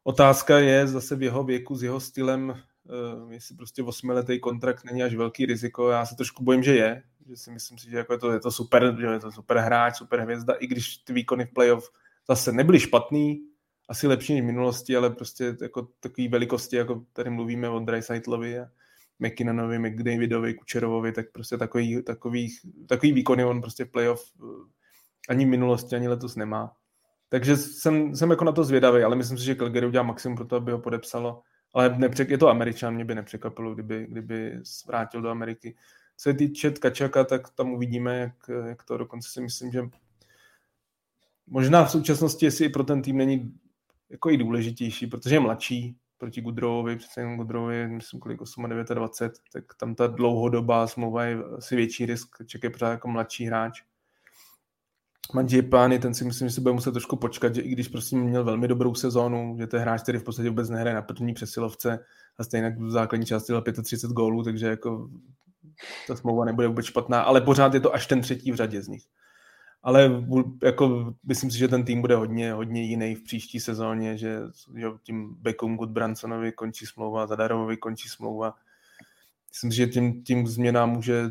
[0.05, 5.03] Otázka je zase v jeho věku, s jeho stylem, uh, jestli prostě osmiletý kontrakt není
[5.03, 5.91] až velký riziko.
[5.91, 8.41] Já se trošku bojím, že je, že si myslím si, že jako je, to, je
[8.41, 11.91] to super, že je to super hráč, super hvězda, i když ty výkony v playoff
[12.29, 13.48] zase nebyly špatný,
[13.89, 18.59] asi lepší než v minulosti, ale prostě jako takový velikosti, jako tady mluvíme o Dreisaitlovi
[18.59, 18.67] a
[19.19, 24.69] McKinnonovi, McDavidovi, Kučerovovi, tak prostě takový, takový, takový výkony on prostě v playoff eh,
[25.29, 26.73] ani v minulosti, ani letos nemá.
[27.29, 30.47] Takže jsem, jsem jako na to zvědavý, ale myslím si, že Calgary udělá maximum pro
[30.47, 31.43] to, aby ho podepsalo.
[31.75, 35.77] Ale nepřek, je to Američan, mě by nepřekvapilo, kdyby, kdyby vrátil do Ameriky.
[36.17, 39.83] Co se týče Kačaka, tak tam uvidíme, jak, jak to dokonce si myslím, že
[41.47, 43.55] možná v současnosti, jestli i pro ten tým není
[44.11, 49.39] jako i důležitější, protože je mladší proti Gudrovovi, přece jenom Gudrovovi, myslím, kolik 8 29,
[49.53, 53.83] tak tam ta dlouhodobá smlouva je asi větší risk, čeká pořád jako mladší hráč.
[55.35, 58.17] Manží Pány, ten si myslím, že se bude muset trošku počkat, že i když prostě
[58.17, 61.99] měl velmi dobrou sezónu, že je hráč, který v podstatě vůbec nehraje na první přesilovce
[62.39, 65.11] a stejně v základní části dal 35 gólů, takže jako
[66.07, 68.89] ta smlouva nebude vůbec špatná, ale pořád je to až ten třetí v řadě z
[68.89, 69.03] nich
[69.83, 70.25] ale
[70.63, 74.41] jako myslím si, že ten tým bude hodně, hodně jiný v příští sezóně, že,
[74.77, 78.55] že tím Beckham Goodbransonovi končí smlouva, Zadarovovi končí smlouva.
[79.51, 81.31] Myslím si, že tím, tím změnám může,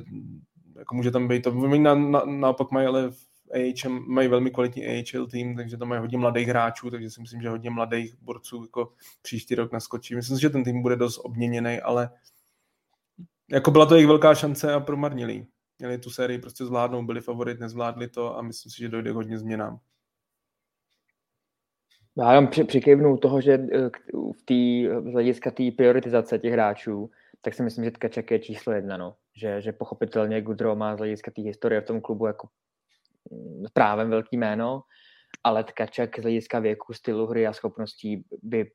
[0.75, 1.51] jako může tam být to.
[1.77, 6.01] Na, na, naopak mají ale v AHL, mají velmi kvalitní AHL tým, takže tam mají
[6.01, 10.15] hodně mladých hráčů, takže si myslím, že hodně mladých borců jako příští rok naskočí.
[10.15, 12.09] Myslím si, že ten tým bude dost obměněný, ale
[13.51, 15.45] jako byla to jejich velká šance a promarnili
[15.79, 19.15] měli tu sérii prostě zvládnout, byli favorit, nezvládli to a myslím si, že dojde k
[19.15, 19.79] hodně změnám.
[22.17, 27.09] Já jenom při, přikývnu toho, že eh, v tý, z hlediska té prioritizace těch hráčů,
[27.41, 29.15] tak si myslím, že Tkaček je číslo jedna, no.
[29.35, 32.47] že, že pochopitelně Gudro má z hlediska té historie v tom klubu jako
[33.31, 34.81] mm, právem velký jméno,
[35.43, 38.71] ale Tkaček z hlediska věku, stylu hry a schopností by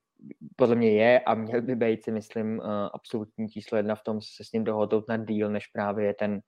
[0.56, 4.20] podle mě je a měl by být si myslím eh, absolutní číslo jedna v tom
[4.20, 6.40] se s ním dohodnout na díl, než právě ten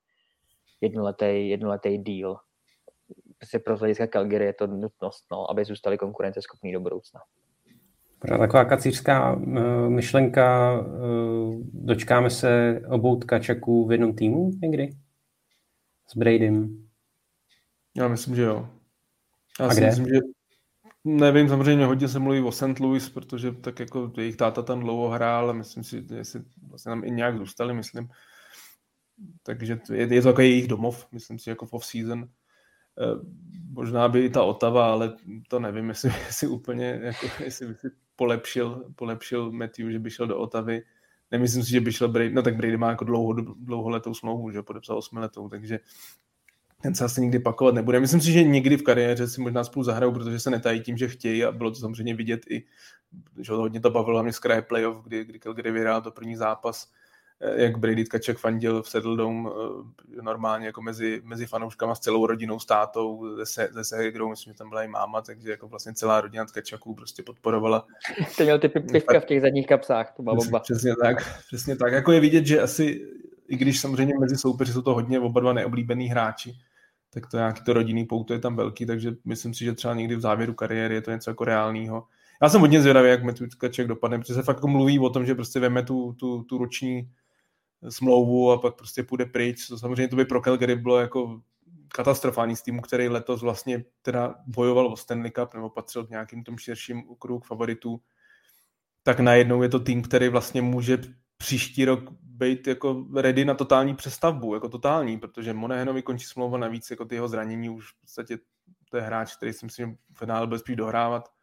[0.84, 2.36] jednoletý, jednoletý díl.
[3.38, 7.20] Prostě pro hlediska Calgary je to nutnost, no, aby zůstali konkurenceschopní do budoucna.
[8.28, 14.96] Taková kacířská eh, myšlenka, eh, dočkáme se obou tkačaků v jednom týmu někdy?
[16.08, 16.88] S Bradym?
[17.96, 18.68] Já myslím, že jo.
[19.60, 19.86] Já A si kde?
[19.86, 20.20] myslím, že
[21.06, 22.80] Nevím, samozřejmě hodně se mluví o St.
[22.80, 26.22] Louis, protože tak jako jejich táta tam dlouho hrál a myslím si, že
[26.68, 28.08] vlastně tam i nějak zůstali, myslím
[29.42, 32.28] takže je, je to takový jejich domov, myslím si, jako off-season.
[33.00, 33.18] Eh,
[33.70, 35.16] možná by i ta Otava, ale
[35.48, 40.26] to nevím, jestli, jestli úplně, jako, jestli by si polepšil, polepšil Matthew, že by šel
[40.26, 40.82] do Otavy.
[41.30, 44.62] Nemyslím si, že by šel Brady, no tak Brady má jako dlouho, dlouholetou smlouvu, že
[44.62, 45.78] podepsal osmiletou, takže
[46.82, 48.00] ten se asi nikdy pakovat nebude.
[48.00, 51.08] Myslím si, že nikdy v kariéře si možná spolu zahrajou, protože se netají tím, že
[51.08, 52.64] chtějí a bylo to samozřejmě vidět i,
[53.40, 56.92] že hodně to bavilo hlavně z kraje playoff, kdy, kdy Calgary vyhrál to první zápas
[57.40, 62.26] jak Brady Tkaček fandil v Saddle Dome eh, normálně jako mezi, mezi fanouškama s celou
[62.26, 65.94] rodinou, s tátou, se, se Segrou, myslím, že tam byla i máma, takže jako vlastně
[65.94, 67.86] celá rodina Tkačaků prostě podporovala.
[68.28, 70.60] Jste měl ty pivka v těch zadních kapsách, to byla bomba.
[70.60, 71.92] Přesně tak, přesně tak.
[71.92, 73.08] Jako je vidět, že asi,
[73.48, 76.52] i když samozřejmě mezi soupeři jsou to hodně oba dva neoblíbený hráči,
[77.14, 80.16] tak to nějaký to rodinný pouto je tam velký, takže myslím si, že třeba někdy
[80.16, 82.04] v závěru kariéry je to něco jako reálného.
[82.42, 85.26] Já jsem hodně zvědavý, jak Metu Tkaček dopadne, protože se fakt jako mluví o tom,
[85.26, 87.10] že prostě veme tu, tu, tu roční
[87.88, 89.66] smlouvu a pak prostě půjde pryč.
[89.66, 91.40] To samozřejmě to by pro Calgary bylo jako
[91.88, 96.44] katastrofální z týmu, který letos vlastně teda bojoval o Stanley Cup nebo patřil k nějakým
[96.44, 98.00] tom širším okruhu favoritů,
[99.02, 100.98] tak najednou je to tým, který vlastně může
[101.36, 106.90] příští rok být jako ready na totální přestavbu, jako totální, protože Monehenovi končí smlouva navíc,
[106.90, 108.38] jako ty jeho zranění už v podstatě
[108.90, 111.33] to je hráč, který si myslím, že finále bude spíš dohrávat.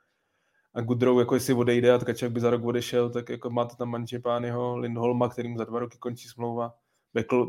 [0.74, 3.90] A Goodrow, jako jestli odejde a Tkaček by za rok odešel, tak jako máte tam
[3.90, 6.74] Mančepányho, Lindholma, kterým za dva roky končí smlouva.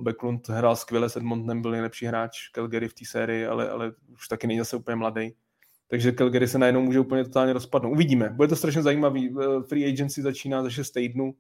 [0.03, 4.29] Backlund hrál skvěle s Edmontonem, byl nejlepší hráč Calgary v té sérii, ale, ale už
[4.29, 5.35] taky není zase úplně mladý.
[5.89, 7.93] Takže Calgary se najednou může úplně totálně rozpadnout.
[7.93, 8.31] Uvidíme.
[8.31, 9.37] Bude to strašně zajímavý.
[9.41, 11.35] Eh, free agency začíná za 6 týdnů.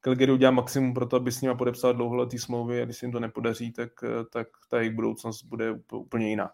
[0.00, 3.12] Calgary udělá maximum pro to, aby s nimi podepsal dlouholetý smlouvy a když se jim
[3.12, 6.50] to nepodaří, tak, eh, tak ta jejich budoucnost bude úplně jiná.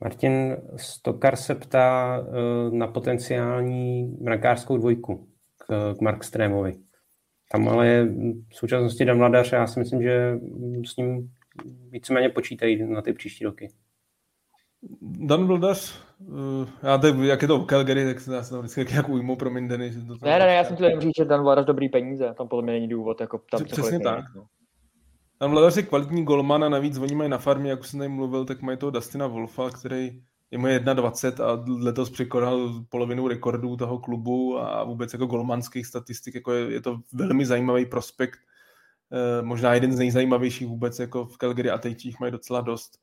[0.00, 5.28] Martin Stokar se ptá eh, na potenciální mrakářskou dvojku
[5.58, 6.78] k, k Mark Strémovi.
[7.50, 8.04] Tam ale je
[8.48, 10.38] v současnosti Dan Vladař a já si myslím, že
[10.86, 11.30] s ním
[11.90, 13.68] víceméně počítají na ty příští roky.
[15.02, 18.94] Dan Vladař, uh, já teď, jak je to v Calgary, tak se nás tam vždycky
[18.94, 19.90] jak ujmu, promiň to ne,
[20.22, 22.72] ne, ne, já jsem to jenom říct, že Dan Vladař dobrý peníze, tam podle mě
[22.72, 24.24] není důvod, jako tam Přesně tak.
[24.36, 24.46] No.
[25.40, 28.08] Dan Vladař je kvalitní golman a navíc oni mají na farmě, jak už jsem tady
[28.08, 33.76] mluvil, tak mají toho Dustina Wolfa, který je mu 21 a letos překonal polovinu rekordů
[33.76, 38.38] toho klubu a vůbec jako golmanských statistik, jako je, je to velmi zajímavý prospekt,
[39.12, 42.98] e, možná jeden z nejzajímavějších vůbec jako v Calgary a teď jich mají docela dost,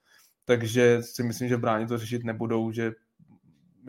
[0.45, 2.93] takže si myslím, že bráni to řešit nebudou, že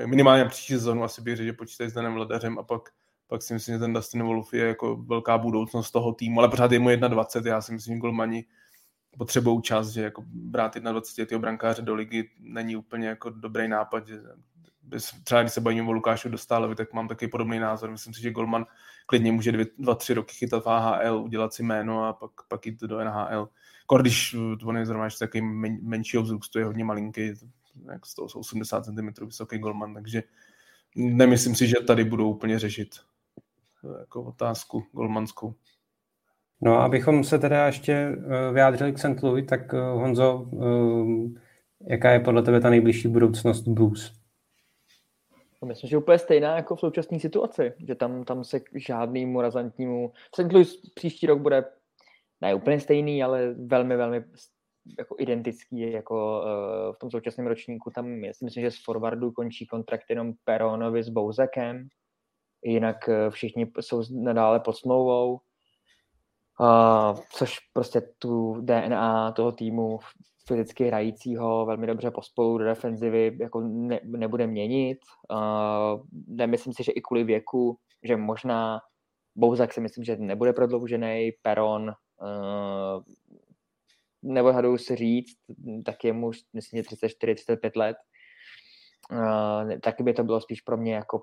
[0.07, 2.83] minimálně příští sezónu asi bych řekl, že počítají s Danem Ledařem a pak,
[3.29, 6.73] pak si myslím, že ten Dustin Wolf je jako velká budoucnost toho týmu, ale pořád
[6.73, 8.45] je mu 21, já si myslím, že golmani
[9.19, 14.21] potřebují čas, že jako brát 21 brankáře do ligy není úplně jako dobrý nápad, že
[15.25, 17.91] třeba když se bavíme o Lukášu Dostálovi, tak mám taky podobný názor.
[17.91, 18.67] Myslím si, že Golman
[19.07, 22.67] klidně může dvě, dva, tři roky chytat v AHL, udělat si jméno a pak, pak
[22.67, 23.49] jít do NHL.
[23.87, 27.33] Kor, když on je zrovna takový men, menšího vzrůstu, je hodně malinký,
[27.93, 30.23] jak 180 cm vysoký Golman, takže
[30.97, 32.89] nemyslím si, že tady budou úplně řešit
[34.01, 35.55] jako otázku golmanskou.
[36.63, 39.23] No a abychom se teda ještě eh, vyjádřili k St.
[39.23, 41.41] Louis, tak eh, Honzo, eh,
[41.91, 44.13] jaká je podle tebe ta nejbližší budoucnost Blues?
[45.63, 49.41] No, myslím, že úplně stejná jako v současné situaci, že tam, tam se k žádnému
[49.41, 50.13] razantnímu...
[50.35, 50.53] St.
[50.53, 51.65] Louis příští rok bude
[52.41, 54.25] ne úplně stejný, ale velmi, velmi
[54.99, 57.91] jako identický jako uh, v tom současném ročníku.
[57.91, 61.89] Tam myslím, že z forwardu končí kontrakt jenom Peronovi s Bouzekem,
[62.63, 65.41] jinak uh, všichni jsou nadále pod smlouvou.
[67.33, 69.99] Což prostě tu DNA toho týmu
[70.49, 74.99] fyzicky hrajícího velmi dobře pospolu do defenzivy jako ne, nebude měnit.
[76.27, 78.81] Nemyslím si, že i kvůli věku, že možná
[79.37, 83.03] Bouzak si myslím, že nebude prodloužený, Peron uh,
[84.23, 85.37] nebo hadou si říct,
[85.85, 87.97] tak je mu myslím, 34-35 let.
[89.13, 91.23] Uh, taky by to bylo spíš pro mě jako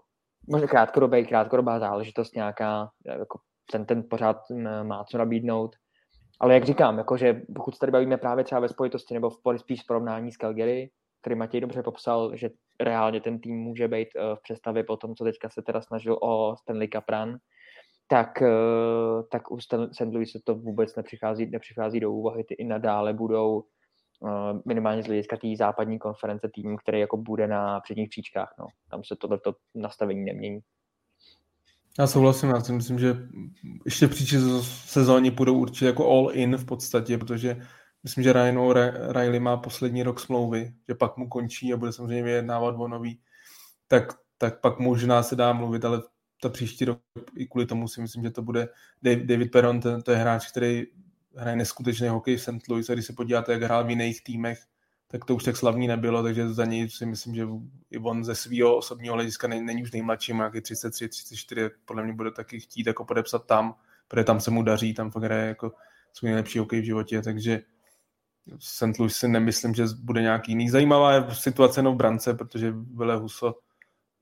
[0.50, 3.40] možná krátkodobý, krátkodobá záležitost nějaká, jako
[3.72, 4.38] ten, ten pořád
[4.84, 5.76] má co nabídnout.
[6.40, 9.84] Ale jak říkám, jakože pokud se tady bavíme právě třeba ve spojitosti nebo v spíš
[9.84, 10.90] porovnání s Calgary,
[11.22, 15.16] který Matěj dobře popsal, že reálně ten tým může být eh, v přestavě po tom,
[15.16, 17.38] co teďka se teda snažil o Stanley Cup run,
[18.08, 20.14] tak, eh, tak u St.
[20.14, 22.44] Louisu to vůbec nepřichází, nepřichází do úvahy.
[22.44, 23.64] Ty i nadále budou
[24.66, 28.54] minimálně z hlediska té západní konference týmu, který jako bude na předních příčkách.
[28.60, 28.66] No.
[28.90, 30.60] Tam se tohleto nastavení nemění.
[32.00, 33.18] Já souhlasím, já si myslím, že
[33.86, 34.36] ještě příští
[34.86, 37.58] sezóně půjdou určitě jako all in v podstatě, protože
[38.04, 38.72] myslím, že Ryan
[39.10, 43.20] Riley má poslední rok smlouvy, že pak mu končí a bude samozřejmě vyjednávat o nový,
[43.88, 46.02] tak, tak pak možná se dá mluvit, ale
[46.42, 47.00] ta příští rok
[47.38, 48.68] i kvůli tomu si myslím, že to bude
[49.02, 50.84] David Perron, ten, to je hráč, který
[51.36, 52.68] hraje neskutečný hokej v St.
[52.70, 54.60] Louis a když se podíváte, jak hrál v jiných týmech,
[55.08, 57.48] tak to už tak slavný nebylo, takže za něj si myslím, že
[57.92, 62.14] i on ze svého osobního hlediska není, není už nejmladší, má 33, 34, podle mě
[62.14, 63.76] bude taky chtít jako podepsat tam,
[64.08, 65.72] protože tam se mu daří, tam fakt hraje jako
[66.14, 67.62] svůj nejlepší hokej v životě, takže
[68.60, 69.00] St.
[69.00, 70.70] Louis si nemyslím, že bude nějaký jiný.
[70.70, 73.60] Zajímavá je situace no v brance, protože Vile Huso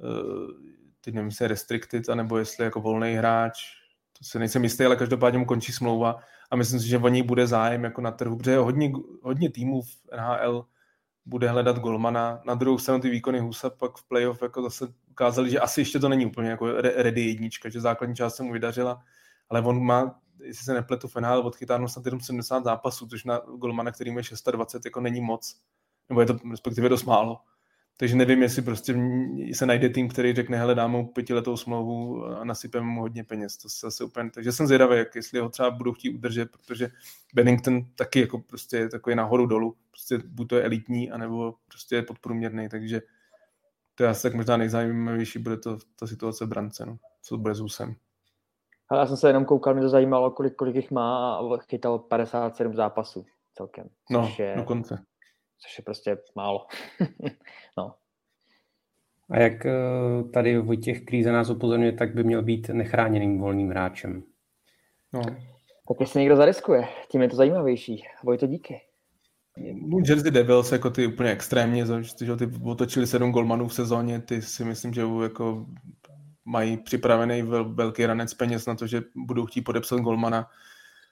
[0.04, 0.72] eh,
[1.02, 3.81] teď nevím, jestli je restricted, anebo jestli jako volný hráč,
[4.22, 6.20] to se nejsem jistý, ale každopádně mu končí smlouva
[6.52, 8.92] a myslím si, že o něj bude zájem jako na trhu, protože hodně,
[9.24, 9.88] hodně týmů v
[10.18, 10.66] NHL
[11.26, 12.42] bude hledat golmana.
[12.46, 16.00] Na druhou stranu ty výkony Husa pak v playoff jako zase ukázali, že asi ještě
[16.00, 19.04] to není úplně jako ready jednička, že základní část se mu vydařila,
[19.50, 23.92] ale on má, jestli se nepletu, finále odchytáno snad jenom 70 zápasů, což na golmana,
[23.92, 25.62] který má 620, jako není moc.
[26.10, 27.40] Nebo je to respektive dost málo.
[28.02, 28.96] Takže nevím, jestli prostě
[29.54, 33.58] se najde tým, který řekne, hele, dáme mu pětiletou smlouvu a nasypeme mu hodně peněz.
[33.58, 36.90] To se asi úplně, takže jsem zvědavý, jak, jestli ho třeba budou chtít udržet, protože
[37.34, 39.76] Bennington taky jako prostě je takový nahoru dolů.
[39.92, 43.02] Prostě buď to je elitní, anebo prostě je podprůměrný, takže
[43.96, 46.98] to je asi tak možná nejzajímavější bude to, ta situace v brance, no.
[47.22, 47.96] co bude s Husem.
[48.90, 52.00] Ale já jsem se jenom koukal, mě to zajímalo, kolik, kolik jich má a chytal
[52.00, 53.90] 57 zápasů celkem.
[54.10, 55.06] No, je, dokonce.
[55.64, 56.68] Což je prostě málo.
[57.78, 57.94] no.
[59.30, 59.74] A jak eh,
[60.34, 64.24] tady Vojtěch Kríze nás upozorňuje, tak by měl být nechráněným volným hráčem.
[65.14, 65.22] No.
[65.88, 68.04] Tak jestli někdo zariskuje, tím je to zajímavější.
[68.24, 68.82] Vojto, díky.
[70.08, 74.66] Jersey Devils jako ty úplně extrémně, že ty otočili sedm golmanů v sezóně, ty si
[74.66, 75.66] myslím, že jako
[76.46, 80.50] mají připravený velký ranec peněz na to, že budou chtít podepsat golmana.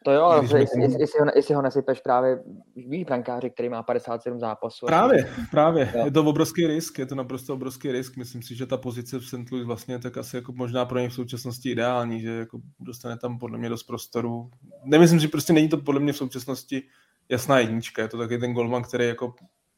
[0.06, 2.44] To jo, ale jestli, jestli, jestli, ho, jestli ho nesypeš právě,
[2.76, 4.86] víš, brankáři, který má 57 zápasů.
[4.86, 5.92] Právě, právě.
[5.96, 6.06] Jo.
[6.06, 8.18] Je to obrovský risk, je to naprosto obrovský risk.
[8.18, 9.52] Myslím si, že ta pozice v St.
[9.52, 13.40] Louis vlastně tak asi jako možná pro něj v současnosti ideální, že jako dostane tam
[13.40, 14.50] podle mě dost prostoru.
[14.84, 16.84] Nemyslím, že prostě není to podle mě v současnosti
[17.30, 18.02] jasná jednička.
[18.02, 19.34] Je to taky ten golman, který jako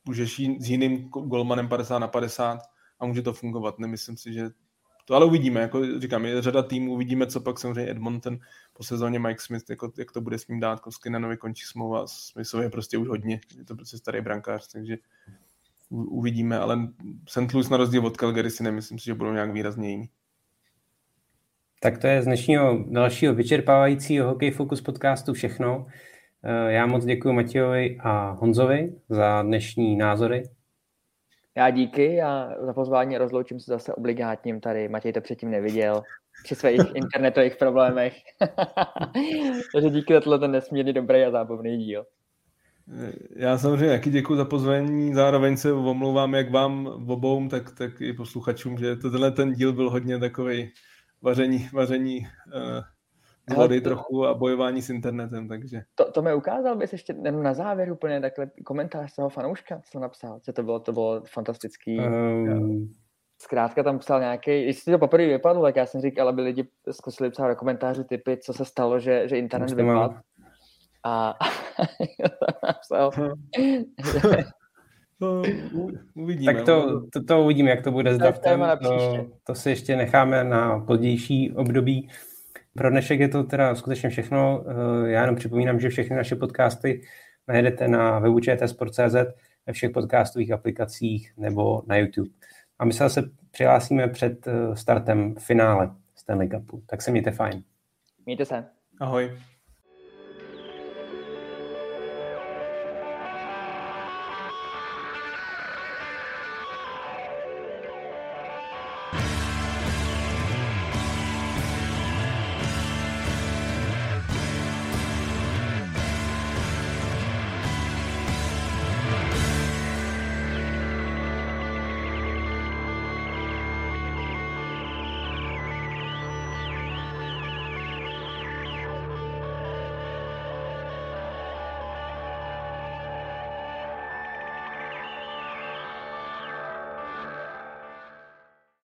[0.05, 2.59] může s jiným golmanem 50 na 50
[2.99, 3.79] a může to fungovat.
[3.79, 4.49] Nemyslím si, že
[5.05, 8.39] to ale uvidíme, jako říkám, je řada týmů, uvidíme, co pak samozřejmě Edmonton
[8.73, 12.65] po sezóně Mike Smith, jako, jak to bude s ním dát, Koskinanovi končí smlouva, Smithovi
[12.65, 14.97] je prostě už hodně, je to prostě starý brankář, takže
[15.89, 16.87] uvidíme, ale
[17.27, 17.53] St.
[17.53, 20.09] Louis na rozdíl od Calgary si nemyslím si, že budou nějak výrazně jiný.
[21.79, 25.85] Tak to je z dnešního dalšího vyčerpávajícího Hokej Focus podcastu všechno.
[26.43, 30.43] Eh, já moc děkuji Matějovi a Honzovi za dnešní názory.
[31.57, 34.89] Já díky a za pozvání rozloučím se zase obligátním tady.
[34.89, 36.03] Matěj to předtím neviděl
[36.43, 38.13] při svých internetových problémech.
[39.73, 42.05] Takže díky za tohle nesmírně dobrý a zábavný díl.
[43.35, 48.13] Já samozřejmě taky děkuji za pozvání, zároveň se omlouvám jak vám obou, tak, tak i
[48.13, 50.71] posluchačům, že tenhle ten díl byl hodně takový
[51.21, 52.83] vaření, vaření uh,
[53.55, 55.81] vody to, trochu a bojování s internetem, takže.
[55.95, 60.39] To, to mi ukázal bys ještě na závěr úplně takhle komentář toho fanouška, co napsal,
[60.45, 61.99] že to bylo, to bylo fantastický.
[61.99, 62.91] Um...
[63.41, 66.67] Zkrátka tam psal nějaký, když si to poprvé vypadlo, tak já jsem říkal, aby lidi
[66.91, 70.15] zkusili psát do komentářů typy, co se stalo, že, že internet vypadl.
[71.03, 71.37] A
[72.67, 73.11] napsal,
[75.21, 75.41] To
[76.13, 76.53] uvidíme.
[76.53, 78.65] Tak to, to, to uvidíme, jak to bude s draftem.
[78.83, 82.09] To, to si ještě necháme na pozdější období.
[82.75, 84.63] Pro dnešek je to teda skutečně všechno.
[84.67, 87.01] Eh, já jenom připomínám, že všechny naše podcasty
[87.47, 89.15] najdete na webu čtsport.cz,
[89.67, 92.29] ve všech podcastových aplikacích nebo na YouTube.
[92.79, 96.83] A my se zase přihlásíme před eh, startem finále Stanley Cupu.
[96.85, 97.63] Tak se mějte fajn.
[98.25, 98.65] Mějte se.
[98.99, 99.31] Ahoj.